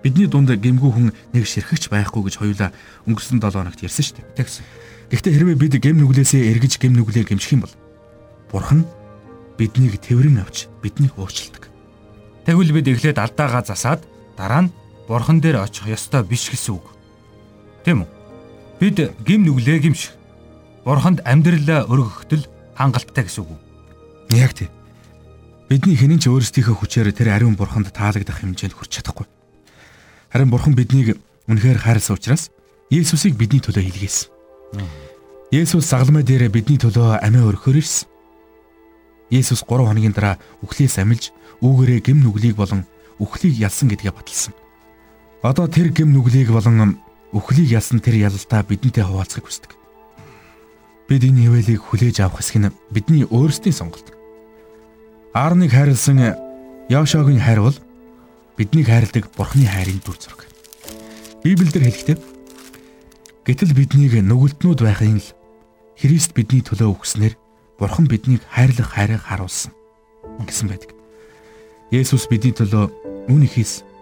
Бидний 0.00 0.24
дунд 0.24 0.56
гимгүү 0.56 0.88
хүн 0.88 1.12
нэг 1.36 1.44
ширхэгч 1.44 1.92
байхгүй 1.92 2.32
гэж 2.32 2.34
хоёулаа 2.40 2.72
өнгөрсөн 3.12 3.44
7 3.44 3.60
хоногт 3.60 3.84
ярьсан 3.84 4.04
шүү 4.04 4.16
дээ. 4.24 4.32
Тэгсэн. 4.40 4.64
Гэхдээ 5.12 5.32
хэрвээ 5.36 5.60
бид 5.60 5.74
гим 5.84 6.00
нүглээсээ 6.00 6.48
эргэж 6.48 6.80
гим 6.80 6.96
нүглээр 6.96 7.28
гимших 7.28 7.60
юм 7.60 7.68
бол 7.68 7.76
Бурхан 8.48 8.88
биднийг 9.60 10.00
тэрвэрэн 10.00 10.40
авч 10.40 10.72
биднийг 10.80 11.12
уурчилдаг. 11.20 11.68
Тэгвэл 12.48 12.72
бид 12.72 12.88
эхлээд 12.88 13.20
алдаагаа 13.20 13.64
засаад 13.64 14.00
дараа 14.36 14.68
нь 14.68 14.72
бурхан 15.08 15.40
дээр 15.40 15.62
очих 15.64 15.86
ёстой 15.86 16.24
биш 16.24 16.48
гэсэн 16.50 16.74
үг. 16.74 16.86
Тийм 17.84 18.04
үү? 18.04 18.08
Бид 18.80 18.96
гим 19.24 19.44
нүглээ 19.44 19.78
гимших. 19.84 20.16
Бурханд 20.84 21.20
амьдралаа 21.24 21.88
өргөхтөл 21.88 22.48
хангалттай 22.76 23.24
гэсэн 23.24 23.44
үг. 23.44 23.60
Яг 24.32 24.52
тийм. 24.52 24.72
Бидний 25.68 25.96
хэнийн 25.96 26.20
ч 26.20 26.28
өөрсдийнхөө 26.28 26.76
хүчээр 26.76 27.08
тэр 27.12 27.32
ариун 27.32 27.56
бурханд 27.56 27.88
таалагдах 27.92 28.40
хэмжээнд 28.40 28.76
хүрч 28.76 29.00
чадахгүй. 29.00 29.26
Харин 30.32 30.50
бурхан 30.52 30.76
биднийг 30.76 31.16
үнэхээр 31.48 31.80
хайрласан 31.80 32.16
учраас 32.16 32.52
Есүсийг 32.92 33.40
бидний 33.40 33.64
төлөө 33.64 33.84
илгээсэн. 33.88 34.28
Есүс 35.54 35.88
загалмай 35.88 36.24
дээр 36.24 36.52
бидний 36.52 36.76
төлөө 36.76 37.24
амиа 37.24 37.48
өргөхөөр 37.48 37.80
ирсэн. 37.80 38.08
Есүс 39.32 39.64
3 39.64 39.88
хоногийн 39.88 40.12
дараа 40.12 40.36
үхлээс 40.60 41.00
амилж 41.00 41.32
үүгээрээ 41.64 42.00
гим 42.04 42.18
нүглийг 42.20 42.60
болон 42.60 42.84
үхлийг 43.16 43.56
ялсан 43.56 43.88
гэдгээ 43.88 44.12
баталсан. 44.12 44.52
Одоо 45.44 45.68
тэр 45.68 45.92
гим 45.92 46.16
нүглийг 46.16 46.48
болон 46.48 46.96
үхлийг 47.36 47.68
ялсан 47.68 48.00
тэр 48.00 48.16
ялалтаа 48.16 48.64
бидэнтэй 48.64 49.04
хуваалцахыг 49.04 49.44
хүсдэг. 49.44 49.76
Бид 51.04 51.20
энэ 51.20 51.52
хөвөлийг 51.52 51.84
хүлээж 51.84 52.24
авах 52.24 52.40
хэсэг 52.40 52.64
нь 52.64 52.72
бидний 52.88 53.28
өөрсдийн 53.28 53.76
сонголт. 53.76 54.08
Аарныг 55.36 55.68
хайрлсан 55.68 56.32
Яошогийн 56.88 57.44
хайр 57.44 57.60
бол 57.60 57.76
биднийг 58.56 58.88
хайрладаг 58.88 59.28
Бурхны 59.36 59.68
хайрын 59.68 60.00
дүр 60.00 60.16
зураг. 60.16 60.48
Библиэлд 61.44 61.76
хэлэхдээ 61.76 62.16
гэтэл 63.44 63.76
биднийг 63.76 64.24
нүгэлтнүүд 64.24 64.80
байхын 64.80 65.20
л 65.20 65.28
Христ 66.00 66.32
бидний 66.32 66.64
төлөө 66.64 66.88
өгснээр 66.88 67.36
Бурхан 67.76 68.08
биднийг 68.08 68.40
хайрлах 68.48 68.96
хайрыг 68.96 69.20
харуулсан 69.20 69.76
гэсэн 70.40 70.72
байдаг. 70.72 70.96
Есүс 71.92 72.32
бидний 72.32 72.56
төлөө 72.56 73.28
үүнийг 73.28 73.52
хийсэн. 73.60 73.93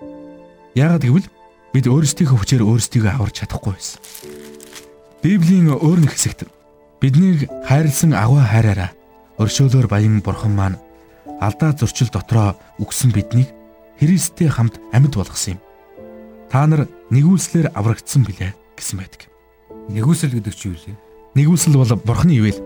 Яагаад 0.72 1.04
гэвэл 1.04 1.28
бид 1.76 1.84
өөрсдийнхөө 1.84 2.38
хүчээр 2.40 2.64
өөрсдийгөө 2.64 3.12
аварч 3.12 3.44
чадахгүй 3.44 3.72
байсан. 3.76 4.00
Библийн 5.20 5.68
өөр 5.68 6.00
нэг 6.00 6.16
хэсэгт 6.16 6.48
биднийг 6.96 7.44
хайрлсан 7.68 8.16
аваа 8.16 8.48
хайраараа 8.48 8.90
өршөөлөөр 9.36 9.86
баян 9.92 10.24
Бурхан 10.24 10.56
маань 10.56 10.80
алдаа 11.44 11.76
зурчил 11.76 12.08
дотроо 12.08 12.56
үгсэн 12.80 13.12
биднийг 13.12 13.52
Христтэй 14.00 14.48
хамт 14.48 14.80
амьд 14.96 15.12
болгосон 15.12 15.56
юм. 15.56 15.60
Та 16.48 16.66
нар 16.66 16.88
нэгүслэр 17.12 17.76
аврагдсан 17.76 18.24
билээ 18.24 18.56
гэсэн 18.76 18.96
байдаг. 18.96 19.28
Нэгүсэл 19.92 20.36
гэдэг 20.40 20.54
чи 20.56 20.72
юу 20.72 20.76
вэ? 20.76 20.96
Нэгүсэл 21.36 21.76
бол 21.76 21.92
Бурханы 22.00 22.40
ивэл. 22.40 22.60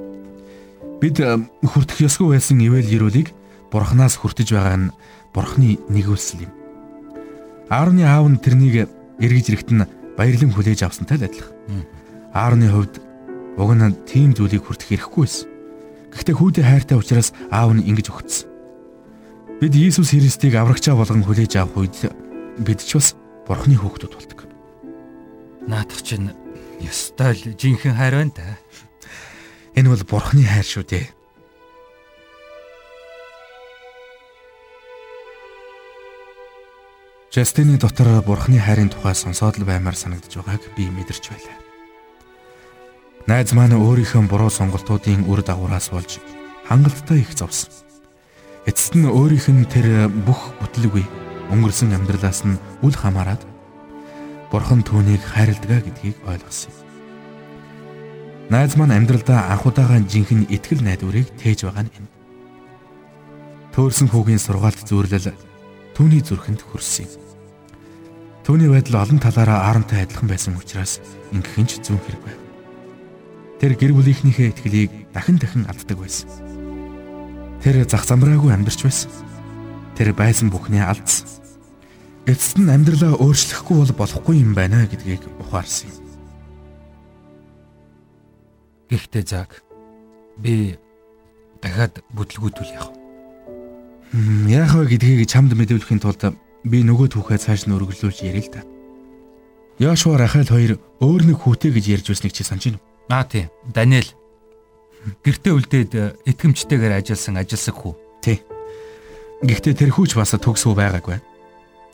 Бид 1.02 1.18
хүртэх 1.18 2.06
ёсгүй 2.06 2.38
байсан 2.38 2.62
ивэл 2.62 2.86
ирүүлийг 2.86 3.34
Бурханаас 3.70 4.16
хүртэж 4.16 4.54
байгаа 4.54 4.76
нь 4.78 4.94
Бурханы 5.34 5.78
нэгүсэл 5.90 6.46
юм. 6.46 6.65
Аарны 7.68 8.06
аав 8.06 8.30
нь 8.30 8.38
тэрнийг 8.38 8.86
эргэж 9.18 9.46
ирэхт 9.50 9.70
нь 9.74 9.86
баярлан 10.14 10.54
хүлээж 10.54 10.86
авсантай 10.86 11.18
л 11.18 11.26
адилхан. 11.26 11.54
Аарны 12.30 12.70
хувьд 12.70 13.02
уг 13.58 13.70
нь 13.74 13.96
тийм 14.06 14.30
зүйлийг 14.38 14.62
хүртэх 14.62 14.94
эрхгүй 14.94 15.26
байсан. 15.26 15.50
Гэхдээ 16.14 16.36
хүүдээ 16.38 16.64
хайртай 16.64 16.96
учраас 16.96 17.34
аав 17.50 17.74
нь 17.74 17.82
ингэж 17.82 18.06
өгцсөн. 18.14 18.48
Бид 19.58 19.74
Иесус 19.74 20.14
Христийг 20.14 20.54
аврагчаа 20.54 20.94
болгон 20.94 21.26
хүлээж 21.26 21.58
авах 21.58 21.82
үед 21.82 21.96
бид 22.62 22.80
ч 22.84 23.00
бас 23.00 23.16
Бурхны 23.48 23.74
хүүхдүүд 23.74 24.14
болдог. 24.14 24.40
Наадах 25.66 26.02
чинь 26.06 26.30
ёстой 26.78 27.34
л 27.34 27.56
жинхэнэ 27.58 27.98
хайр 27.98 28.14
байна 28.20 28.34
та. 28.36 28.58
Энэ 29.74 29.90
бол 29.90 30.04
Бурхны 30.06 30.44
хайр 30.44 30.66
шүү 30.66 30.84
дээ. 30.86 31.15
Жастины 37.36 37.76
дотор 37.76 38.22
Бурхны 38.24 38.56
хайрын 38.56 38.88
тухай 38.88 39.12
сонсоод 39.12 39.60
л 39.60 39.68
баймаар 39.68 39.92
санагдаж 39.92 40.40
байгааг 40.40 40.72
би 40.72 40.88
мэдэрч 40.88 41.28
байлаа. 41.28 41.56
Найз 43.28 43.52
маань 43.52 43.76
өөрийнхөө 43.76 44.24
буруу 44.24 44.48
сонголтуудын 44.48 45.28
үр 45.28 45.44
дагавраас 45.44 45.92
болж 45.92 46.16
хангалттай 46.64 47.20
их 47.20 47.36
зовсон. 47.36 47.68
Эцэст 48.64 48.96
нь 48.96 49.04
өөрийнх 49.04 49.52
нь 49.52 49.68
тэр 49.68 50.08
бүх 50.08 50.56
бүтлгүй 50.64 51.04
өнгөрсөн 51.52 51.92
амьдралаас 51.92 52.40
нь 52.48 52.56
үл 52.80 52.96
хамааран 52.96 53.44
Бурхан 54.48 54.80
түүнийг 54.80 55.20
хайрладаг 55.20 55.84
гэдгийг 55.84 56.16
ойлгосон 56.24 56.72
юм. 56.72 56.88
Найз 58.48 58.80
маань 58.80 58.96
амьдралдаа 58.96 59.52
анх 59.52 59.68
удаага 59.68 60.00
жинхэнэ 60.00 60.48
итгэл 60.56 60.80
найдварыг 60.80 61.28
тээж 61.36 61.68
байгаа 61.68 61.84
нь 61.84 61.92
энэ. 62.00 62.08
Төөрсөн 63.76 64.08
хүүгийн 64.08 64.40
сургаалт 64.40 64.88
зүйрлэл 64.88 65.36
түүний 65.92 66.24
зүрхэнд 66.24 66.64
хүрсэн 66.64 67.04
юм. 67.04 67.25
Түүний 68.46 68.70
байдал 68.70 69.02
олон 69.02 69.18
талаараа 69.18 69.66
арантай 69.74 70.06
адилхан 70.06 70.30
байсан 70.30 70.54
учраас 70.54 71.02
ингэх 71.34 71.58
нь 71.58 71.66
ч 71.66 71.82
зүүн 71.82 71.98
хэрэг 71.98 72.22
байв. 72.22 72.38
Тэр 73.58 73.74
гэр 73.74 73.90
бүлийнхнийхээ 73.98 74.54
итгэлийг 74.54 74.92
дахин 75.10 75.42
дахин 75.42 75.66
алддаг 75.66 75.98
байсан. 75.98 76.30
Тэр 77.58 77.82
зах 77.90 78.06
замраагүй 78.06 78.54
амьдарч 78.54 78.86
байсан. 78.86 79.10
Тэр 79.98 80.14
байсан 80.14 80.54
бүхнээ 80.54 80.78
алдсан. 80.78 81.26
Эцэст 82.30 82.62
нь 82.62 82.70
амьдралаа 82.70 83.18
өөрчлөхгүй 83.18 83.82
бол 83.82 83.94
болохгүй 83.98 84.38
юм 84.38 84.54
байна 84.54 84.86
гэдгийг 84.86 85.26
ухаарсан 85.42 85.90
юм. 85.90 86.06
Гэхдээ 88.94 89.24
заг 89.26 89.58
би 90.38 90.78
дахиад 91.58 91.98
бүтлгүүтүүл 92.14 92.78
яах 92.78 92.94
вэ? 92.94 94.54
Яах 94.54 94.78
вэ 94.78 94.86
гэдгийг 94.94 95.26
чамд 95.26 95.50
мэдүүлэхийн 95.50 95.98
тулд 95.98 96.38
би 96.66 96.82
нөгөө 96.82 97.14
түүхээ 97.14 97.38
цааш 97.38 97.70
нь 97.70 97.74
өргөжлүүлж 97.78 98.18
ярил 98.26 98.50
л 98.50 98.54
да. 98.58 98.62
Яшуа 99.78 100.18
Рахайл 100.18 100.50
хоёр 100.50 100.72
өөр 100.98 101.22
нэг 101.30 101.38
хүүтэй 101.38 101.70
гэж 101.70 101.84
ярьж 102.00 102.06
байсныг 102.10 102.32
чи 102.34 102.42
санаж 102.42 102.64
байна 102.66 102.80
уу? 102.80 102.86
Аа 103.12 103.24
тийм. 103.24 103.46
Даниэл. 103.70 104.10
Гэртээ 105.22 105.52
үлдээд 105.54 105.92
итгэмжтэйгээр 106.26 106.98
ажилласан 106.98 107.38
ажилсаг 107.38 107.76
хүү. 107.76 107.94
Тий. 108.24 108.42
Гэхдээ 109.46 109.74
тэр 109.78 109.92
хүүч 109.94 110.18
бас 110.18 110.34
төгсөө 110.34 110.74
байгаагүй. 110.74 111.22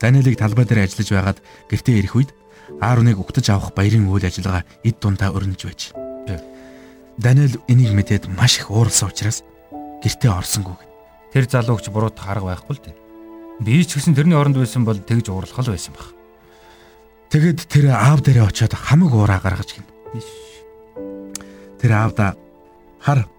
Даниэлийг 0.01 0.39
талбай 0.39 0.65
дээр 0.65 0.89
ажиллаж 0.89 1.09
байгаад 1.11 1.39
гэртээ 1.69 1.99
ирэх 2.01 2.15
үед 2.17 2.31
Аароныг 2.79 3.19
угтаж 3.19 3.51
авах 3.51 3.75
баярын 3.75 4.07
үйл 4.07 4.25
ажиллагаа 4.25 4.63
эд 4.81 4.97
дундаа 4.97 5.35
өрнөж 5.35 5.61
байж. 5.67 5.91
Даниэл 7.19 7.59
энийг 7.67 7.93
мэдээд 7.93 8.31
маш 8.31 8.57
их 8.57 8.71
ууралсан 8.71 9.11
учраас 9.11 9.43
гэртээ 10.01 10.31
орсонгүй. 10.31 10.79
Тэр 11.35 11.45
залууч 11.45 11.91
буруутах 11.91 12.25
арга 12.31 12.55
байхгүй 12.55 12.73
л 12.73 12.81
дээ. 12.81 13.02
Би 13.61 13.85
ч 13.85 14.01
гэсэн 14.01 14.17
тэрний 14.17 14.37
оронд 14.37 14.57
байсан 14.57 14.81
бол 14.81 14.97
тэгж 14.97 15.29
уурлах 15.29 15.61
л 15.61 15.73
байсан 15.73 15.93
баг. 15.93 16.09
Тэгэд 17.29 17.69
тэр 17.69 17.93
аав 17.93 18.25
дээрээ 18.25 18.49
очиод 18.49 18.73
хамаг 18.73 19.13
уураа 19.13 19.37
гаргаж 19.37 19.77
гин. 19.77 19.85
Тэр 21.77 21.91
аавда 21.93 22.33
хар 22.97 23.29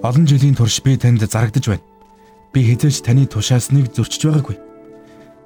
олон 0.00 0.24
жилийн 0.24 0.56
турш 0.56 0.80
би 0.80 0.96
танд 0.96 1.20
зарагдаж 1.20 1.66
байна. 1.68 1.84
Би 2.52 2.64
хизээч 2.64 3.04
таны 3.04 3.28
тушаас 3.28 3.68
нэг 3.72 3.92
зөрчиж 3.92 4.28
байгаагүй. 4.28 4.56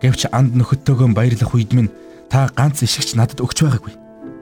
Гэвч 0.03 0.31
анд 0.31 0.55
нөхөдтэйгөө 0.55 1.11
баярлах 1.15 1.55
үед 1.55 1.75
минь 1.75 1.91
та 2.31 2.51
ганц 2.55 2.83
ишигч 2.83 3.19
надад 3.19 3.43
өгч 3.43 3.67
байгаагүй. 3.67 3.95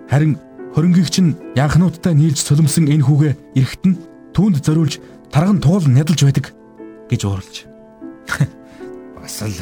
Харин 0.09 0.37
хөрөнгийг 0.77 1.09
чинь 1.13 1.37
янхнуудтай 1.57 2.13
нийлж 2.17 2.41
сулмсан 2.41 2.89
энэ 2.89 3.05
хүүгээ 3.05 3.33
эрэхт 3.57 3.83
нь 3.89 4.01
түүнд 4.37 4.65
зориулж 4.65 5.01
тарган 5.33 5.61
туул 5.61 5.85
нядалж 5.85 6.21
байдаг 6.25 6.47
гэж 7.09 7.21
уурлж. 7.25 7.57
Бас 9.23 9.39
л 9.47 9.55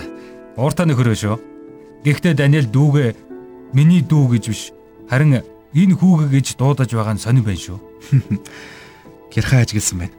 ууртаа 0.57 0.89
нөхөрөө 0.89 1.17
шүү. 1.21 1.37
Гэхдээ 2.01 2.35
Даниэл 2.35 2.73
дүүгээ 2.73 3.31
Миний 3.73 4.03
дүү 4.03 4.35
гэж 4.35 4.45
биш. 4.51 4.63
Харин 5.07 5.39
энэ 5.75 5.95
хүүгээ 5.95 6.31
гэж 6.35 6.47
дуудаж 6.59 6.91
байгаа 6.91 7.15
нь 7.15 7.23
сонир 7.23 7.47
байна 7.47 7.63
шүү. 7.63 7.79
Гэрхэ 9.33 9.63
ажигласан 9.63 9.99
байна. 10.03 10.17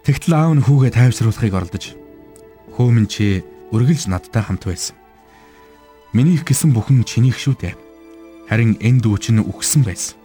Тэгтэл 0.00 0.32
аав 0.32 0.52
нь 0.56 0.64
хүүгээ 0.64 0.96
тайвшруулахыг 0.96 1.52
оролдож 1.52 1.92
хөөмөн 2.72 3.04
чи 3.04 3.44
үргэлж 3.68 4.08
надтай 4.08 4.40
хамт 4.40 4.64
байсан. 4.64 4.96
Минийх 6.16 6.48
гэсэн 6.48 6.72
бүхэн 6.72 7.04
чинийх 7.04 7.36
шүү 7.36 7.60
дээ. 7.60 7.76
Харин 8.48 8.80
энэ 8.80 9.04
дүү 9.04 9.16
чинь 9.20 9.44
үхсэн 9.44 9.84
байсан. 9.84 10.16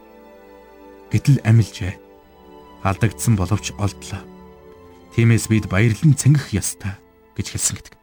Гэтэл 1.11 1.43
амилжээ. 1.43 1.99
Алдагдсан 2.87 3.35
боловч 3.35 3.75
олдлоо. 3.75 4.23
Тиймээс 5.11 5.51
бид 5.51 5.67
баярлан 5.67 6.15
цэнгэх 6.15 6.55
ёстой 6.55 6.95
гэж 7.35 7.51
хэлсэн 7.51 7.75
гэдэг. 7.83 8.02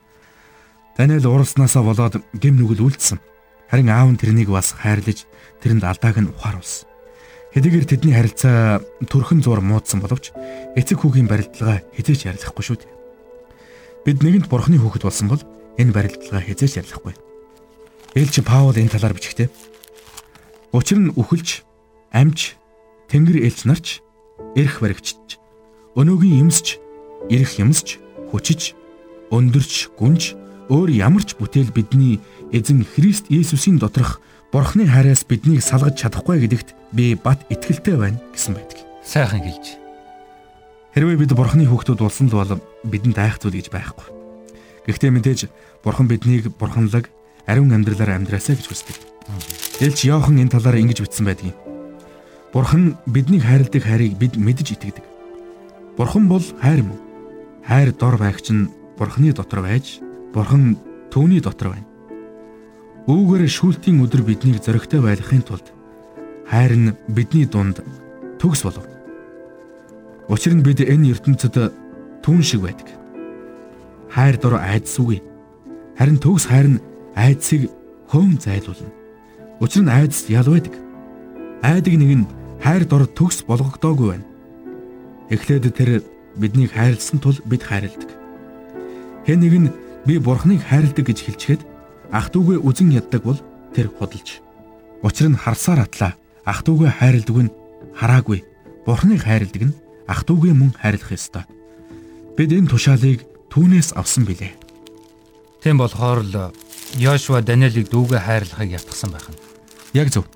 Даниэл 1.00 1.32
ууралснаасаа 1.32 1.80
болоод 1.80 2.20
гэм 2.36 2.60
нүгэл 2.60 2.84
үлдсэн. 2.84 3.24
Харин 3.72 3.88
аав 3.88 4.12
нь 4.12 4.20
тэрнийг 4.20 4.52
бас 4.52 4.76
хайрлаж 4.76 5.24
тэрэнд 5.64 5.80
алдааг 5.80 6.20
нь 6.20 6.28
ухааруулсан. 6.28 6.84
Хэдийгээр 7.56 7.88
тэдний 7.88 8.12
харилцаа 8.12 8.84
төрхөн 9.08 9.40
зур 9.40 9.64
муудсан 9.64 10.04
боловч 10.04 10.28
эцэг 10.76 11.00
хүүгийн 11.00 11.24
барилдлага 11.24 11.80
хизээч 11.96 12.28
ярилахгүй 12.28 12.64
шүү 12.68 12.76
дээ. 12.84 12.92
Бид 14.04 14.20
нэгэнт 14.20 14.52
бурхны 14.52 14.76
хүүхэд 14.76 15.08
болсон 15.08 15.32
бол 15.32 15.40
энэ 15.80 15.88
барилдлага 15.88 16.44
хизээч 16.44 16.84
ярилахгүй. 16.84 17.16
Ээлч 18.20 18.44
Паул 18.44 18.76
энэ 18.76 18.92
талаар 18.92 19.16
бичгтээ. 19.16 19.48
Учир 20.76 21.00
нь 21.00 21.16
үхэлж, 21.16 21.64
амж, 22.12 22.60
тэнгэр 23.08 23.40
ээлж 23.48 23.64
нарч, 23.64 24.04
эрх 24.52 24.84
баригчж, 24.84 25.40
өнөөгийн 25.96 26.44
юмсч, 26.44 26.76
эрх 27.32 27.56
юмсч, 27.56 27.96
хүчиж, 28.28 28.76
өндөрч, 29.32 29.96
гүнж, 29.96 30.36
өөр 30.70 30.88
ямар 30.94 31.26
ч 31.26 31.34
бүтээл 31.34 31.74
бидний 31.74 32.22
эзэн 32.54 32.86
Христ 32.86 33.26
Есүсийн 33.26 33.82
доторх 33.82 34.22
Бурхны 34.54 34.86
хайраас 34.86 35.26
биднийг 35.26 35.62
салгаж 35.62 35.98
чадахгүй 35.98 36.46
гэдэгт 36.46 36.94
би 36.94 37.18
бат 37.18 37.42
итгэлтэй 37.50 37.98
байна 37.98 38.22
гэсэн 38.30 38.54
байдаг. 38.54 38.78
Сайхан 39.02 39.42
хэлж. 39.42 39.78
Хэрвээ 40.94 41.18
бид 41.18 41.34
Бурхны 41.34 41.66
хүүхдүүд 41.66 42.00
болсон 42.02 42.30
л 42.30 42.38
бол 42.38 42.62
бидэнд 42.86 43.18
айхтуул 43.18 43.54
гэж 43.54 43.70
байхгүй. 43.70 44.06
Гэхдээ 44.86 45.10
мэдээж 45.10 45.40
Бурхан 45.82 46.06
биднийг 46.10 46.50
бурханлаг 46.54 47.10
ариун 47.46 47.74
амьдралаар 47.74 48.18
амьдраасаа 48.18 48.58
гэж 48.58 48.66
хүсдэг. 48.70 48.96
Элч 49.78 50.06
Иохан 50.06 50.38
энэ 50.38 50.54
талаар 50.54 50.82
ингэж 50.82 51.02
бичсэн 51.02 51.26
байдгийг. 51.26 51.54
Бурхан 52.52 52.98
биднийг 53.06 53.46
хайрладаг 53.46 53.86
хайрыг 53.86 54.18
бид 54.18 54.34
мэдж 54.34 54.74
итгэдэг. 54.74 55.06
Бурхан 55.94 56.26
бол 56.26 56.42
хайр 56.58 56.82
мөн. 56.82 56.98
Хайр 57.62 57.94
дор 57.94 58.18
байгч 58.18 58.50
нь 58.50 58.68
Бурханы 58.98 59.32
дотор 59.32 59.64
байж, 59.64 60.02
Бурхан 60.34 60.76
түүний 61.10 61.42
дотор 61.42 61.74
байна. 61.74 61.86
Үүгээр 63.10 63.50
шүүлтийн 63.50 63.98
өдөр 64.04 64.22
биднийг 64.22 64.62
зөрөгтэй 64.62 65.02
байлгахын 65.02 65.42
тулд 65.42 65.66
хайр 66.46 66.74
нь 66.78 66.94
бидний 67.10 67.46
дунд 67.46 67.82
төгс 68.38 68.62
болов. 68.62 68.86
Учир 70.30 70.54
нь 70.54 70.62
бид 70.62 70.78
энэ 70.86 71.10
ертөнцид 71.10 71.58
түүн 72.22 72.42
шиг 72.46 72.62
байдаг. 72.62 72.86
Хайр 74.14 74.38
дор 74.38 74.62
айдсгүй. 74.62 75.18
Харин 75.98 76.22
төгс 76.22 76.46
хайр 76.46 76.78
нь 76.78 76.82
айдсыг 77.18 77.66
хөөн 78.10 78.38
зайлуулна. 78.38 78.94
Учир 79.58 79.82
нь 79.82 79.90
айдас 79.90 80.30
ял 80.30 80.46
байдаг. 80.46 80.74
Айдаг 81.62 81.94
нэг 81.98 82.10
нь 82.22 82.30
хайр 82.62 82.86
дор 82.86 83.10
төгс 83.10 83.42
болгогдоогүй 83.42 84.14
байна. 84.14 84.26
Эхлээд 85.30 85.74
тэр 85.74 86.02
биднийг 86.38 86.70
хайрлсан 86.70 87.18
тул 87.18 87.34
бид 87.44 87.66
хайрладаг. 87.66 88.10
Хэн 89.26 89.40
нэг 89.42 89.54
нь 89.58 89.70
би 90.06 90.18
бурхныг 90.18 90.62
хайрладаг 90.64 91.06
гэж 91.06 91.18
хэлчихэд 91.24 91.62
ах 92.12 92.30
дүүгээ 92.32 92.58
үзен 92.64 92.90
яддаг 92.92 93.22
бол 93.24 93.40
тэр 93.74 93.88
худалж. 93.92 94.40
Учир 95.02 95.28
нь 95.28 95.38
харсаар 95.38 95.84
атлаа. 95.86 96.16
Ах 96.44 96.64
дүүгээ 96.64 96.92
хайрладаг 97.00 97.36
нь 97.48 97.54
хараагүй. 97.94 98.44
Бурхныг 98.86 99.22
хайрладаг 99.24 99.62
нь 99.70 99.76
ах 100.08 100.24
дүүгээ 100.26 100.54
мөн 100.56 100.72
хайрлах 100.76 101.12
ёстой. 101.12 101.44
Бид 102.36 102.50
энэ 102.52 102.70
тушаалыг 102.72 103.24
түүнээс 103.52 103.94
авсан 103.94 104.24
билээ. 104.24 104.56
Тийм 105.62 105.76
болохоор 105.76 106.24
л 106.24 106.34
Йошуа 106.98 107.44
Даниэлийг 107.44 107.92
дүүгээ 107.92 108.20
хайрлахыг 108.24 108.74
ятгсан 108.74 109.14
байх 109.14 109.28
нь. 109.30 109.38
Яг 109.94 110.10
зөв. 110.10 110.26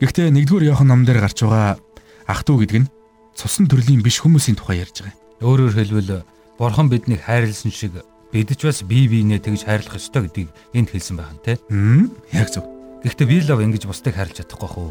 Гэхдээ 0.00 0.32
1-р 0.32 0.64
Иохан 0.72 0.88
номдэр 0.88 1.20
гарч 1.20 1.44
байгаа 1.44 1.76
ах 2.24 2.40
дүү 2.46 2.64
гэдэг 2.64 2.78
нь 2.86 2.90
цусан 3.36 3.68
төрлийн 3.68 4.00
биш 4.00 4.22
хүмүүсийн 4.24 4.56
тухай 4.56 4.80
ярьж 4.80 5.04
байгаа. 5.04 5.18
Өөрөөр 5.44 5.74
хэлбэл 5.76 6.24
бурхан 6.56 6.88
биднийг 6.88 7.20
хайрлсан 7.24 7.72
шиг 7.72 8.00
бид 8.30 8.54
ч 8.54 8.62
бас 8.62 8.82
бие 8.86 9.10
биенээ 9.10 9.42
тэгж 9.42 9.66
хайрлах 9.66 9.98
ёстой 9.98 10.30
гэдгийг 10.30 10.50
энд 10.74 10.88
хэлсэн 10.94 11.16
байна 11.18 11.38
те. 11.42 11.58
Яг 12.30 12.48
зөв. 12.50 12.64
Гэхдээ 13.02 13.26
би 13.26 13.36
лав 13.42 13.58
ингэж 13.58 13.90
бусдыг 13.90 14.14
хайрлаж 14.14 14.38
чадахгүй 14.46 14.70
хөө. 14.70 14.90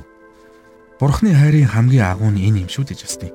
Бурхны 0.99 1.31
хайрын 1.31 1.71
хамгийн 1.71 2.03
агуу 2.03 2.29
нь 2.35 2.43
энэ 2.43 2.67
юм 2.67 2.69
шүү 2.69 2.91
дээ 2.91 2.99
Жастин. 2.99 3.31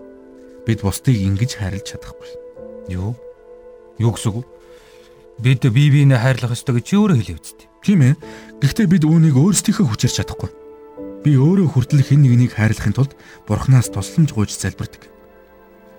Бид 0.69 0.85
бусдыг 0.85 1.17
ингэж 1.17 1.57
хайрлаж 1.57 1.89
чадахгүй. 1.89 2.29
Юу? 2.93 3.17
Юу 3.97 4.13
гэсэн 4.13 4.37
үг? 4.37 4.47
Бид 5.41 5.65
бие 5.65 5.89
биенээ 5.89 6.21
хайрлах 6.21 6.53
ёстой 6.53 6.77
гэж 6.77 6.85
чи 6.85 6.95
өөрөө 7.01 7.17
хэлээ 7.25 7.39
үсттэй. 7.41 7.69
Тийм 7.81 8.01
ээ. 8.05 8.15
Гэхдээ 8.61 8.87
бид 8.93 9.05
үүнийг 9.09 9.37
өөрсдийнхөө 9.41 9.89
хүчээр 9.89 10.15
чадахгүй. 10.21 10.51
Би 11.25 11.41
өөрөө 11.41 11.73
хүртэл 11.73 12.05
хэн 12.05 12.21
нэгнийг 12.21 12.53
хайрлахын 12.53 12.93
тулд 12.93 13.17
Бурханаас 13.49 13.89
тусламж 13.89 14.37
гуйж 14.37 14.53
залбирдаг. 14.53 15.09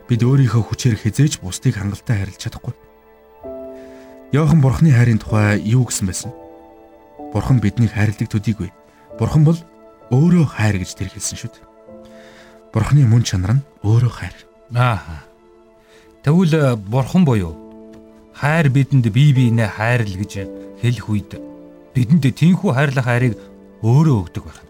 Бид 0.05 0.21
өөрийнхөө 0.21 0.61
хүчээр 0.69 1.01
хизээж 1.01 1.41
бусдыг 1.41 1.81
хангалттай 1.81 2.21
хайрлаж 2.21 2.37
чадахгүй. 2.45 2.73
Йохан 4.31 4.61
Бурхны 4.61 4.91
хайрын 4.91 5.19
тухай 5.19 5.61
юу 5.61 5.85
гэсэн 5.85 6.07
байсан? 6.07 6.31
Бурхан 7.33 7.59
биднийг 7.59 7.93
хайрладаг 7.93 8.29
төдийгүй. 8.31 8.71
Бурхан 9.19 9.45
бол 9.45 9.59
өөрөө 10.09 10.45
хайр 10.55 10.81
гэж 10.81 10.91
тэр 10.95 11.09
хэлсэн 11.13 11.37
шүү 11.37 11.51
дээ. 11.53 11.65
Бурхны 12.73 13.05
мөн 13.05 13.23
чанар 13.23 13.59
нь 13.59 13.65
өөрөө 13.85 14.11
хайр. 14.11 14.35
Аа. 14.73 15.23
Тэгвэл 16.25 16.53
э, 16.57 16.75
Бурхан 16.75 17.23
буюу 17.23 17.53
хайр 18.33 18.69
бидэнд 18.69 19.07
бие 19.13 19.31
биенээ 19.31 19.69
хайрл 19.77 20.09
гэж 20.09 20.31
хэлэх 20.81 21.05
үед 21.09 21.31
бидэнд 21.95 22.25
тийхүү 22.35 22.73
хайрлах 22.73 23.05
хайрыг 23.05 23.37
өөрөө 23.85 24.17
өгдөг 24.25 24.43
байна. 24.43 24.65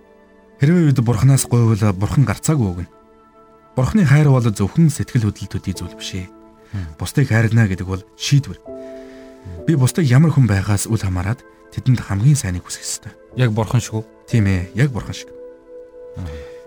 Хэрвээ 0.59 0.85
бид 0.91 0.99
Бурханаас 1.01 1.47
гойвол 1.47 1.81
Бурхан 1.97 2.27
гарцаагүй 2.27 2.67
өгнө. 2.85 2.91
Бурхны 3.75 4.05
хайр 4.05 4.29
бол 4.29 4.45
зөвхөн 4.45 4.91
сэтгэл 4.93 5.31
хөдлөл 5.31 5.51
төдий 5.51 5.73
зүйл 5.75 5.95
биш 5.97 6.15
ээ. 6.15 6.27
Бусдыг 6.99 7.31
хайрлана 7.31 7.67
гэдэг 7.67 7.87
бол 7.87 8.03
шийдвэр. 8.15 8.59
Би 9.67 9.75
бусдыг 9.75 10.05
ямар 10.05 10.31
хүн 10.31 10.47
байгаас 10.47 10.85
үл 10.85 11.01
хамааран 11.01 11.41
тэдэнд 11.73 12.01
хамгийн 12.01 12.37
сайныг 12.37 12.65
хүсэх 12.65 12.85
ёстой. 12.85 13.13
Яг 13.35 13.51
бурхан 13.51 13.81
шиг 13.81 13.99
үү? 13.99 14.03
Тийм 14.29 14.45
ээ, 14.45 14.71
яг 14.77 14.89
бурхан 14.93 15.13
шиг. 15.13 15.29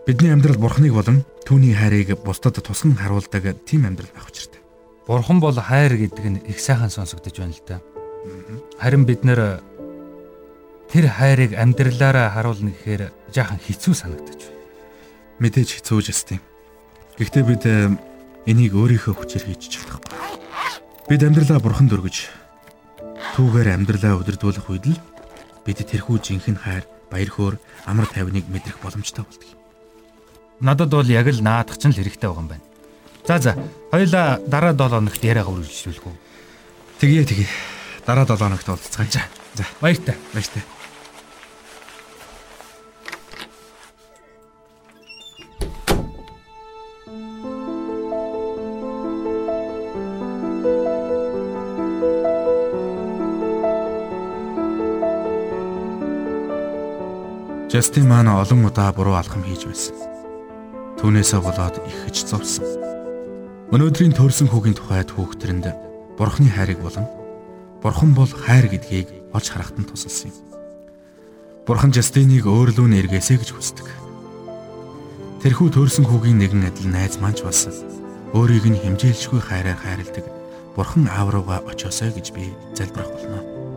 Бидний 0.07 0.33
амьдрал 0.33 0.59
бурханыг 0.59 0.93
болон 0.93 1.25
түүний 1.45 1.77
хайрыг 1.77 2.19
бусдад 2.25 2.61
тусган 2.61 2.97
харуулдаг 2.97 3.65
тийм 3.65 3.87
амьдрал 3.87 4.11
байх 4.13 4.29
учиртай. 4.29 4.61
Бурхан 5.07 5.41
бол 5.41 5.57
хайр 5.57 5.97
гэдэг 5.97 6.27
нь 6.27 6.43
их 6.49 6.61
сайхан 6.61 6.91
сонсогдож 6.91 7.39
байна 7.39 7.53
л 7.53 7.63
да. 7.67 7.81
Харин 8.81 9.05
бид 9.05 9.25
нэр 9.25 9.61
тэр 10.89 11.09
хайрыг 11.09 11.53
амьдралаараа 11.57 12.33
харуулна 12.33 12.73
гэхээр 12.73 13.13
жаахан 13.33 13.61
хэцүү 13.61 13.95
санагдаж 13.95 14.41
байна. 14.49 14.59
Мэдээж 15.41 15.81
хэцүү 15.81 16.01
ч 16.03 16.11
юм. 16.35 16.43
Гэхдээ 17.21 17.45
бид 17.45 17.63
э, 17.67 17.93
энийг 18.47 18.73
өөрийнхөө 18.73 19.13
хүчээр 19.13 19.45
хийж 19.45 19.77
чадахгүй. 19.77 20.17
Бид 21.09 21.21
амьдралаа 21.25 21.61
бурханд 21.61 21.93
өргөж 21.93 22.17
түүгээр 23.37 23.69
амьдралаа 23.75 24.19
удирдуулах 24.19 24.67
үед 24.71 24.87
л 24.93 25.01
бид 25.65 25.79
тэрхүү 25.85 26.17
жинхэнэ 26.23 26.63
хайр 26.63 26.85
баяр 27.11 27.31
хөөр, 27.33 27.55
амар 27.89 28.07
тайвныг 28.09 28.47
мэдрэх 28.49 28.79
боломжтой 28.81 29.25
болдог. 29.25 29.49
Надад 30.61 30.91
бол 30.91 31.09
яг 31.09 31.27
л 31.29 31.43
наадах 31.43 31.79
ч 31.79 31.89
л 31.89 31.97
хэрэгтэй 31.97 32.29
байгаа 32.29 32.43
юм 32.43 32.49
байна. 32.51 32.67
За 33.27 33.39
за, 33.39 33.53
хоёлаа 33.93 34.41
дараа 34.47 34.73
7 34.73 34.89
хоногт 34.89 35.23
яриагаа 35.23 35.55
үргэлжлүүлэх 35.55 36.07
үү? 36.07 36.17
Тэгье 37.01 37.25
тэгье. 37.25 37.49
Дараа 38.07 38.27
7 38.27 38.39
хоногт 38.41 38.69
уулзцгаая. 38.69 39.29
За, 39.55 39.65
баяртай. 39.81 40.17
Баяртай. 40.33 40.63
Жастин 57.79 58.09
маань 58.11 58.27
олон 58.27 58.67
удаа 58.67 58.91
буруу 58.91 59.15
алхам 59.15 59.47
хийж 59.47 59.63
байсан. 59.71 59.95
Түүнээсээ 60.99 61.39
болоод 61.39 61.79
их 61.87 62.11
хэж 62.11 62.27
зовсон. 62.27 62.67
Өнөөдрийн 63.71 64.19
төрсэн 64.19 64.51
хүүгийн 64.51 64.75
тухайд 64.75 65.15
хүүхдтэрэнд 65.15 65.71
Бурхны 66.19 66.51
хайрыг 66.51 66.83
болон 66.83 67.07
Бурхан 67.79 68.19
бол 68.19 68.27
хайр 68.27 68.67
гэдгийг 68.67 69.31
олж 69.31 69.47
харахад 69.55 69.79
нь 69.79 69.87
тусалсан 69.87 70.35
юм. 70.35 70.43
Бурхан 71.71 71.95
Жастиныг 71.95 72.51
өөрлөө 72.51 72.99
нэргээсэ 72.99 73.39
гэж 73.47 73.55
хүсдэг. 73.55 73.87
Тэрхүү 75.47 75.71
төрсэн 75.71 76.03
хүүгийн 76.11 76.43
нэгэн 76.43 76.67
адил 76.75 76.91
найз 76.91 77.23
маань 77.23 77.39
ч 77.39 77.47
бас 77.47 77.71
өөрийг 78.35 78.75
нь 78.75 78.83
хэмжээлшгүй 78.83 79.39
хайраар 79.39 79.79
хайрладаг 79.79 80.27
Бурхан 80.75 81.07
аав 81.07 81.31
руугаа 81.31 81.63
очиосоо 81.63 82.11
гэж 82.11 82.35
би 82.35 82.51
залбирах 82.75 83.15
болно. 83.15 83.68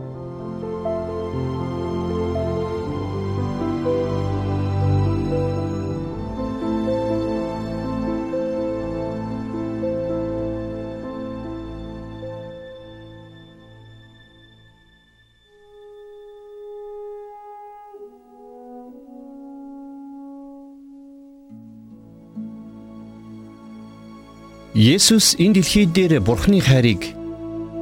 Есүс 24.82 25.38
энэ 25.38 25.62
дэлхий 25.62 25.86
дээр 25.86 26.18
Бурхны 26.18 26.58
хайрыг 26.58 27.14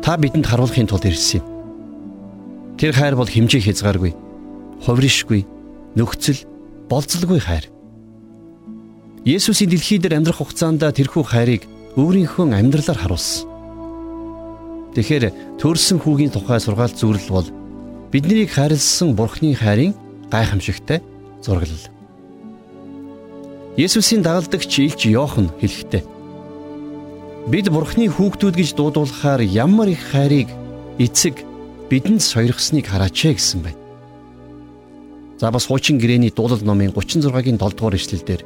та 0.05 0.21
бидэнд 0.21 0.45
харуулахын 0.45 0.85
тулд 0.85 1.09
ирсэн 1.09 1.41
юм. 1.41 1.47
Тэр 2.77 2.93
хайр 2.93 3.17
бол 3.17 3.25
хэмжээ 3.25 3.73
хязгааргүй, 3.73 4.13
хувиршгүй, 4.85 5.49
нөхцөл, 5.97 6.45
болцолгүй 6.93 7.41
хайр. 7.41 7.73
Есүс 9.25 9.65
энэ 9.65 9.81
дэлхий 9.81 9.97
дээр 9.97 10.21
амьдрах 10.21 10.45
хугацаанд 10.45 10.85
тэрхүү 10.85 11.25
хайрыг 11.25 11.65
өөрийнхөө 11.97 12.53
амьдралаар 12.53 13.01
харуулсан. 13.01 13.49
Тэгэхээр 14.93 15.57
төрсэн 15.57 16.05
хүүгийн 16.05 16.37
тухай 16.37 16.61
сургаалт 16.61 17.01
зүрэл 17.01 17.33
бол 17.33 17.49
биднийг 18.13 18.53
хайрлсан 18.53 19.17
Бурхны 19.17 19.57
хайрын 19.57 19.97
гайхамшигтай 20.29 21.01
зураглал. 21.41 21.89
Есүсийн 23.81 24.21
дагалдагч 24.21 24.85
Илч 24.85 25.09
Йохан 25.09 25.49
хэлэхдээ 25.65 26.20
Бид 27.49 27.73
Бурхны 27.73 28.11
хүүхдүүд 28.13 28.53
гэж 28.53 28.77
дуудуулахаар 28.77 29.41
ямар 29.41 29.89
их 29.89 30.13
хайрыг 30.13 30.53
эцэг 31.01 31.41
бидэнд 31.89 32.21
сойрхсныг 32.21 32.85
хараач 32.85 33.17
гэсэн 33.33 33.65
байна. 33.65 33.81
За 35.41 35.49
бас 35.51 35.65
хуучин 35.65 35.97
гэрээний 35.97 36.29
дуулал 36.37 36.61
номын 36.61 36.93
36-гийн 36.93 37.57
7 37.57 37.73
дугаар 37.73 37.97
эшлэлдэр 37.97 38.45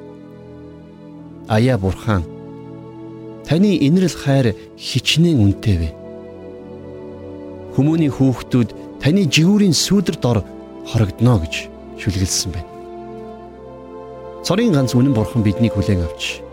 Аяа 1.51 1.79
Бурхан 1.79 2.23
таны 3.43 3.75
инэрл 3.83 4.15
хайр 4.15 4.55
хичнээн 4.79 5.43
үнэтэй 5.43 5.77
вэ. 5.83 5.91
Хүмүүний 7.75 8.15
хүүхдүүд 8.15 9.03
таны 9.03 9.27
жигүүрийн 9.27 9.75
сүүдэр 9.75 10.17
дор 10.23 10.47
хорогдно 10.87 11.43
гэж 11.43 11.67
шүлгэлсэн 11.99 12.51
байна. 12.55 12.71
Цорын 14.47 14.71
ганц 14.71 14.95
үнэн 14.95 15.13
бурхан 15.13 15.43
биднийг 15.43 15.75
хүлээн 15.75 16.07
авч 16.07 16.44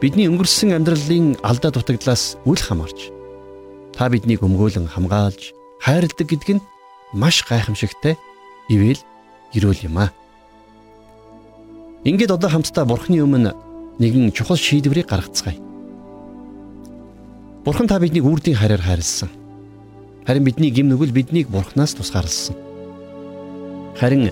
бидний 0.00 0.28
өнгөрсөн 0.28 0.76
амьдралын 0.76 1.40
алдаа 1.40 1.72
дутагдлаас 1.72 2.36
үл 2.44 2.60
хамаарч 2.60 3.08
та 3.96 4.12
биднийг 4.12 4.44
өмгөөлөн 4.44 4.92
хамгаалж 4.92 5.56
хайрладаг 5.80 6.28
гэдг 6.28 6.60
нь 6.60 6.66
маш 7.16 7.40
гайхамшигтай 7.48 8.20
ивэл 8.68 9.00
гэрүүл 9.56 9.88
юм 9.88 9.96
аа. 10.04 10.12
Ингээд 12.04 12.36
одоо 12.36 12.50
хамтдаа 12.52 12.84
Бурхны 12.84 13.24
өмнө 13.24 13.56
нэгэн 13.96 14.36
чухал 14.36 14.60
шийдвэрийг 14.60 15.08
гаргацгаая. 15.08 15.56
Бурхан 17.64 17.88
та 17.88 17.98
биднийг 17.98 18.28
үрдийн 18.28 18.60
хараар 18.60 18.84
хайрлсан. 18.84 19.32
Харин 20.28 20.44
бидний 20.44 20.70
гим 20.70 20.92
нүгэл 20.92 21.16
биднийг 21.16 21.48
Бурханаас 21.48 21.96
тусгаарлсан. 21.96 22.54
Харин 23.96 24.28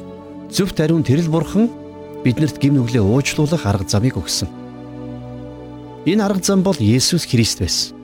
зөвхт 0.53 0.77
ариун 0.79 1.03
тэрэл 1.09 1.33
Бурхан 1.33 1.73
биднэрт 2.21 2.61
гим 2.61 2.77
нүглээ 2.77 3.01
уучлуулах 3.01 3.65
арга 3.65 3.89
замыг 3.89 4.21
өгсөн. 4.21 4.64
Энэ 6.07 6.25
арга 6.25 6.43
зам 6.43 6.63
бол 6.63 6.77
Есүс 6.77 7.25
Христ 7.25 7.61
байсан. 7.61 7.97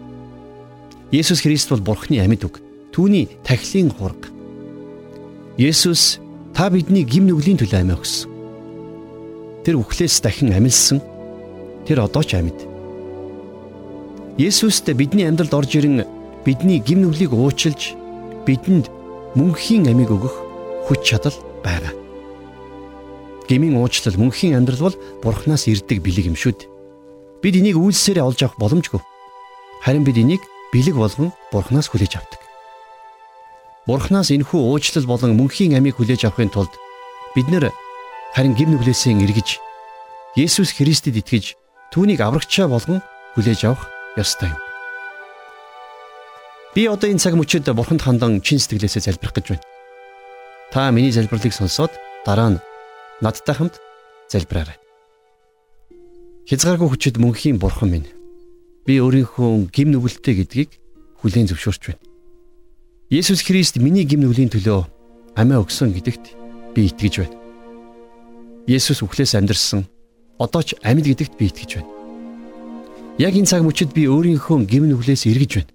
Есүс 1.12 1.42
Христ 1.44 1.68
бол 1.68 1.80
Бурхны 1.84 2.16
амьд 2.16 2.44
үг. 2.48 2.60
Түүний 2.96 3.28
тахилын 3.44 3.92
хураг. 3.92 4.32
Есүс 5.60 6.16
та 6.56 6.70
бидний 6.72 7.04
гим 7.04 7.28
нүглийн 7.28 7.60
төлөө 7.60 7.80
амиа 7.84 8.00
өгсөн. 8.00 8.30
Тэр 9.68 9.84
үхлээс 9.84 10.16
дахин 10.24 10.56
амилсан. 10.56 11.04
Тэр 11.84 12.00
одоо 12.00 12.24
ч 12.24 12.40
амьд. 12.40 12.56
Есүстэй 14.40 14.96
бидний 14.96 15.28
амьдралд 15.28 15.52
орж 15.52 15.76
ирэн 15.76 16.08
бидний 16.48 16.80
гим 16.80 17.04
нүглийг 17.04 17.36
уучилж 17.36 17.92
бидэнд 18.48 18.88
мөнхийн 19.36 19.92
амийг 19.92 20.08
өгөх 20.08 20.34
хүч 20.88 21.00
чадал 21.04 21.36
байгаа. 21.60 21.92
Гмийн 23.44 23.76
уучлал 23.76 24.16
мөнхийн 24.16 24.56
амьдрал 24.56 24.88
бол 24.88 24.96
Бурханаас 25.20 25.68
ирдэг 25.68 26.00
бэлэг 26.00 26.32
юм 26.32 26.38
шүү 26.40 26.54
дээ. 26.56 26.69
Бид 27.40 27.56
энийг 27.56 27.80
үйлсээрээ 27.80 28.24
олж 28.24 28.40
авах 28.44 28.60
боломжгүй. 28.60 29.00
Харин 29.80 30.04
бид 30.04 30.20
энийг 30.20 30.44
бэлэг 30.72 30.96
болгон 30.96 31.32
Бурханаас 31.52 31.88
хүлээж 31.88 32.20
авдаг. 32.20 32.40
Бурханаас 33.88 34.28
энэхүү 34.28 34.60
уучлал 34.60 35.08
болон 35.08 35.40
мөнхийн 35.40 35.74
амийг 35.74 35.96
хүлээж 35.96 36.28
авахын 36.28 36.52
тулд 36.52 36.72
бид 37.34 37.48
нэр 37.48 37.72
харин 38.36 38.54
гим 38.54 38.76
нүглээсээ 38.76 39.16
эргэж 39.24 39.58
Есүс 40.36 40.76
Христэд 40.76 41.16
итгэж 41.18 41.56
түүнийг 41.90 42.20
аврагчаа 42.22 42.68
болгон 42.70 43.00
хүлээж 43.34 43.60
авах 43.66 43.88
ёстой 44.20 44.52
юм. 44.52 44.60
Би 46.74 46.86
одоо 46.86 47.10
энэ 47.10 47.18
цаг 47.18 47.34
мөчид 47.34 47.66
Бурханд 47.66 48.04
хандан 48.04 48.44
чин 48.44 48.60
сэтгэлээсээ 48.62 49.10
залбирах 49.10 49.34
гэж 49.34 49.46
байна. 49.48 49.66
Та 50.70 50.90
миний 50.94 51.10
залбирлыг 51.10 51.50
сонсоод 51.50 51.90
дараа 52.22 52.54
нь 52.54 52.62
надтай 53.18 53.58
хамт 53.58 53.82
залбираарай. 54.30 54.79
Хязгааргүй 56.48 56.88
хүчит 56.88 57.16
мөнхийн 57.20 57.60
бурхан 57.60 57.90
минь. 57.90 58.08
Би 58.86 58.96
өөрийнхөө 59.02 59.68
гим 59.74 59.92
нүгэлтэй 59.92 60.40
гэдгийг 60.40 60.70
хүлээн 61.20 61.50
зөвшөөрч 61.52 61.82
байна. 61.92 62.02
Есүс 63.10 63.44
Христ 63.44 63.76
миний 63.76 64.04
гим 64.08 64.24
нүглийн 64.24 64.48
төлөө 64.48 64.86
амиа 65.36 65.60
өгсөн 65.60 65.92
гэдэгт 65.92 66.24
би 66.74 66.88
итгэж 66.88 67.14
байна. 67.20 67.36
Есүс 68.66 69.04
үхлээс 69.04 69.36
амьдрсан 69.36 69.84
одоо 70.40 70.62
ч 70.64 70.74
амьд 70.80 71.04
гэдэгт 71.04 71.36
би 71.36 71.52
итгэж 71.52 71.70
байна. 71.82 71.92
Яг 73.20 73.36
энэ 73.36 73.46
цаг 73.46 73.60
мөчид 73.60 73.92
би 73.92 74.08
өөрийнхөө 74.08 74.64
гим 74.64 74.88
нүглээс 74.88 75.28
эргэж 75.28 75.52
байна. 75.60 75.72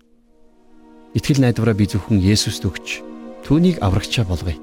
Итгэл 1.14 1.40
найдвараа 1.46 1.78
би 1.78 1.86
зөвхөн 1.86 2.20
Есүст 2.20 2.66
өгч 2.66 3.06
түүнийг 3.46 3.80
аврагчаа 3.80 4.26
болгоё. 4.26 4.58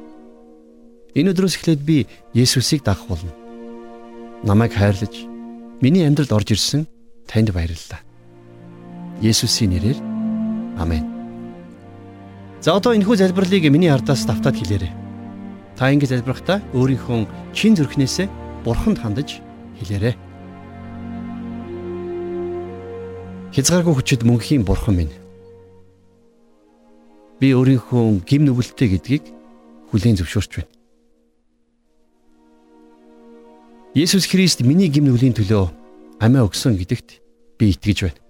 Энэ 1.15 1.31
өдрөөс 1.33 1.57
эхлээд 1.57 1.81
би 1.87 2.05
Есүсийг 2.35 2.83
дагах 2.85 3.07
болно. 3.09 3.33
Намайг 4.43 4.75
хайрлаж 4.75 5.32
Миний 5.83 6.07
амьдралд 6.07 6.31
орж 6.31 6.55
ирсэн 6.55 6.87
танд 7.27 7.51
баярлалаа. 7.51 8.07
Есүсийн 9.18 9.75
нэрээр 9.75 9.99
амен. 10.79 11.03
За 12.62 12.79
одоо 12.79 12.95
энэхүү 12.95 13.18
залбирлыг 13.18 13.66
миний 13.66 13.90
ардаас 13.90 14.23
давтаад 14.23 14.62
хэлээрэй. 14.62 14.95
Та 15.75 15.90
ингэ 15.90 16.07
залбирахдаа 16.07 16.62
өөрийнхөө 16.71 17.27
чин 17.51 17.75
зүрхнээсээ 17.75 18.31
бурханд 18.62 19.03
хандаж 19.03 19.42
хэлээрэй. 19.83 20.14
Хязгааргүй 23.51 23.95
хүчит 23.99 24.23
мөнхийн 24.23 24.62
бурхан 24.62 25.03
минь. 25.03 25.14
Би 27.42 27.59
өөрийнхөө 27.59 28.23
гим 28.23 28.47
нүгэлтэй 28.47 28.87
гэдгийг 28.87 29.25
хүлээн 29.90 30.14
зөвшөөрч 30.23 30.62
байна. 30.62 30.82
Есүс 33.92 34.24
Христ 34.24 34.64
миний 34.64 34.88
гим 34.88 35.05
нүглийн 35.05 35.37
төлөө 35.37 35.68
амиа 36.16 36.48
өгсөн 36.48 36.81
гэдэгт 36.81 37.20
би 37.61 37.76
итгэж 37.76 38.09
байна. 38.09 38.20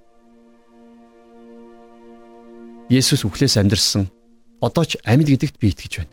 Есүс 2.90 3.22
үхлээс 3.22 3.62
амьдрсан 3.62 4.11
одоо 4.59 4.83
ч 4.83 4.98
амьд 5.07 5.31
гэдэгт 5.31 5.62
би 5.62 5.70
итгэж 5.70 6.03
байна. 6.03 6.11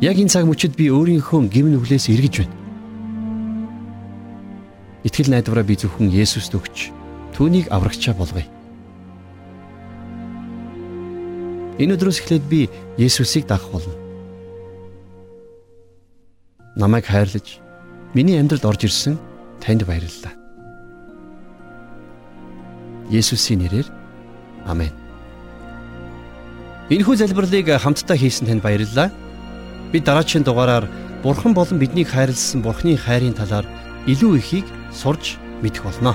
Яг 0.00 0.16
энэ 0.16 0.32
цаг 0.32 0.48
мөчид 0.48 0.72
би 0.72 0.88
өөрийнхөө 0.88 1.52
гим 1.52 1.68
нүглээс 1.68 2.08
эргэж 2.16 2.48
байна. 2.48 2.56
Итгэл 5.04 5.36
найдвараа 5.36 5.68
би 5.68 5.76
зөвхөн 5.76 6.08
Есүст 6.08 6.56
өгч 6.56 6.96
түүнийг 7.36 7.68
аврагчаа 7.68 8.16
болгоё. 8.16 8.48
Энэ 11.76 11.92
өдрөөс 11.92 12.24
эхлээд 12.24 12.44
би 12.48 12.72
Есүсийг 12.96 13.44
дагах 13.44 13.68
болно. 13.68 14.09
Намайг 16.76 17.06
хайрлаж 17.06 17.58
миний 18.14 18.38
амьдралд 18.38 18.64
орж 18.64 18.84
ирсэн 18.86 19.18
танд 19.58 19.82
баярлалаа. 19.82 20.34
Есүсийн 23.10 23.66
нэрээр 23.66 23.88
амен. 24.70 24.94
Энэхүү 26.90 27.16
залбирлыг 27.18 27.74
хамтдаа 27.74 28.16
хийсэн 28.16 28.46
танд 28.46 28.62
баярлалаа. 28.62 29.10
Бид 29.90 30.04
дараагийн 30.06 30.46
дугаараар 30.46 30.86
Бурхан 31.22 31.54
болон 31.54 31.82
биднийг 31.82 32.08
хайрлсан 32.14 32.62
Бурханы 32.62 32.94
хайрын 32.96 33.34
талаар 33.34 33.66
илүү 34.06 34.38
ихийг 34.38 34.66
сурж 34.94 35.42
мэдэх 35.62 35.82
болно. 35.82 36.14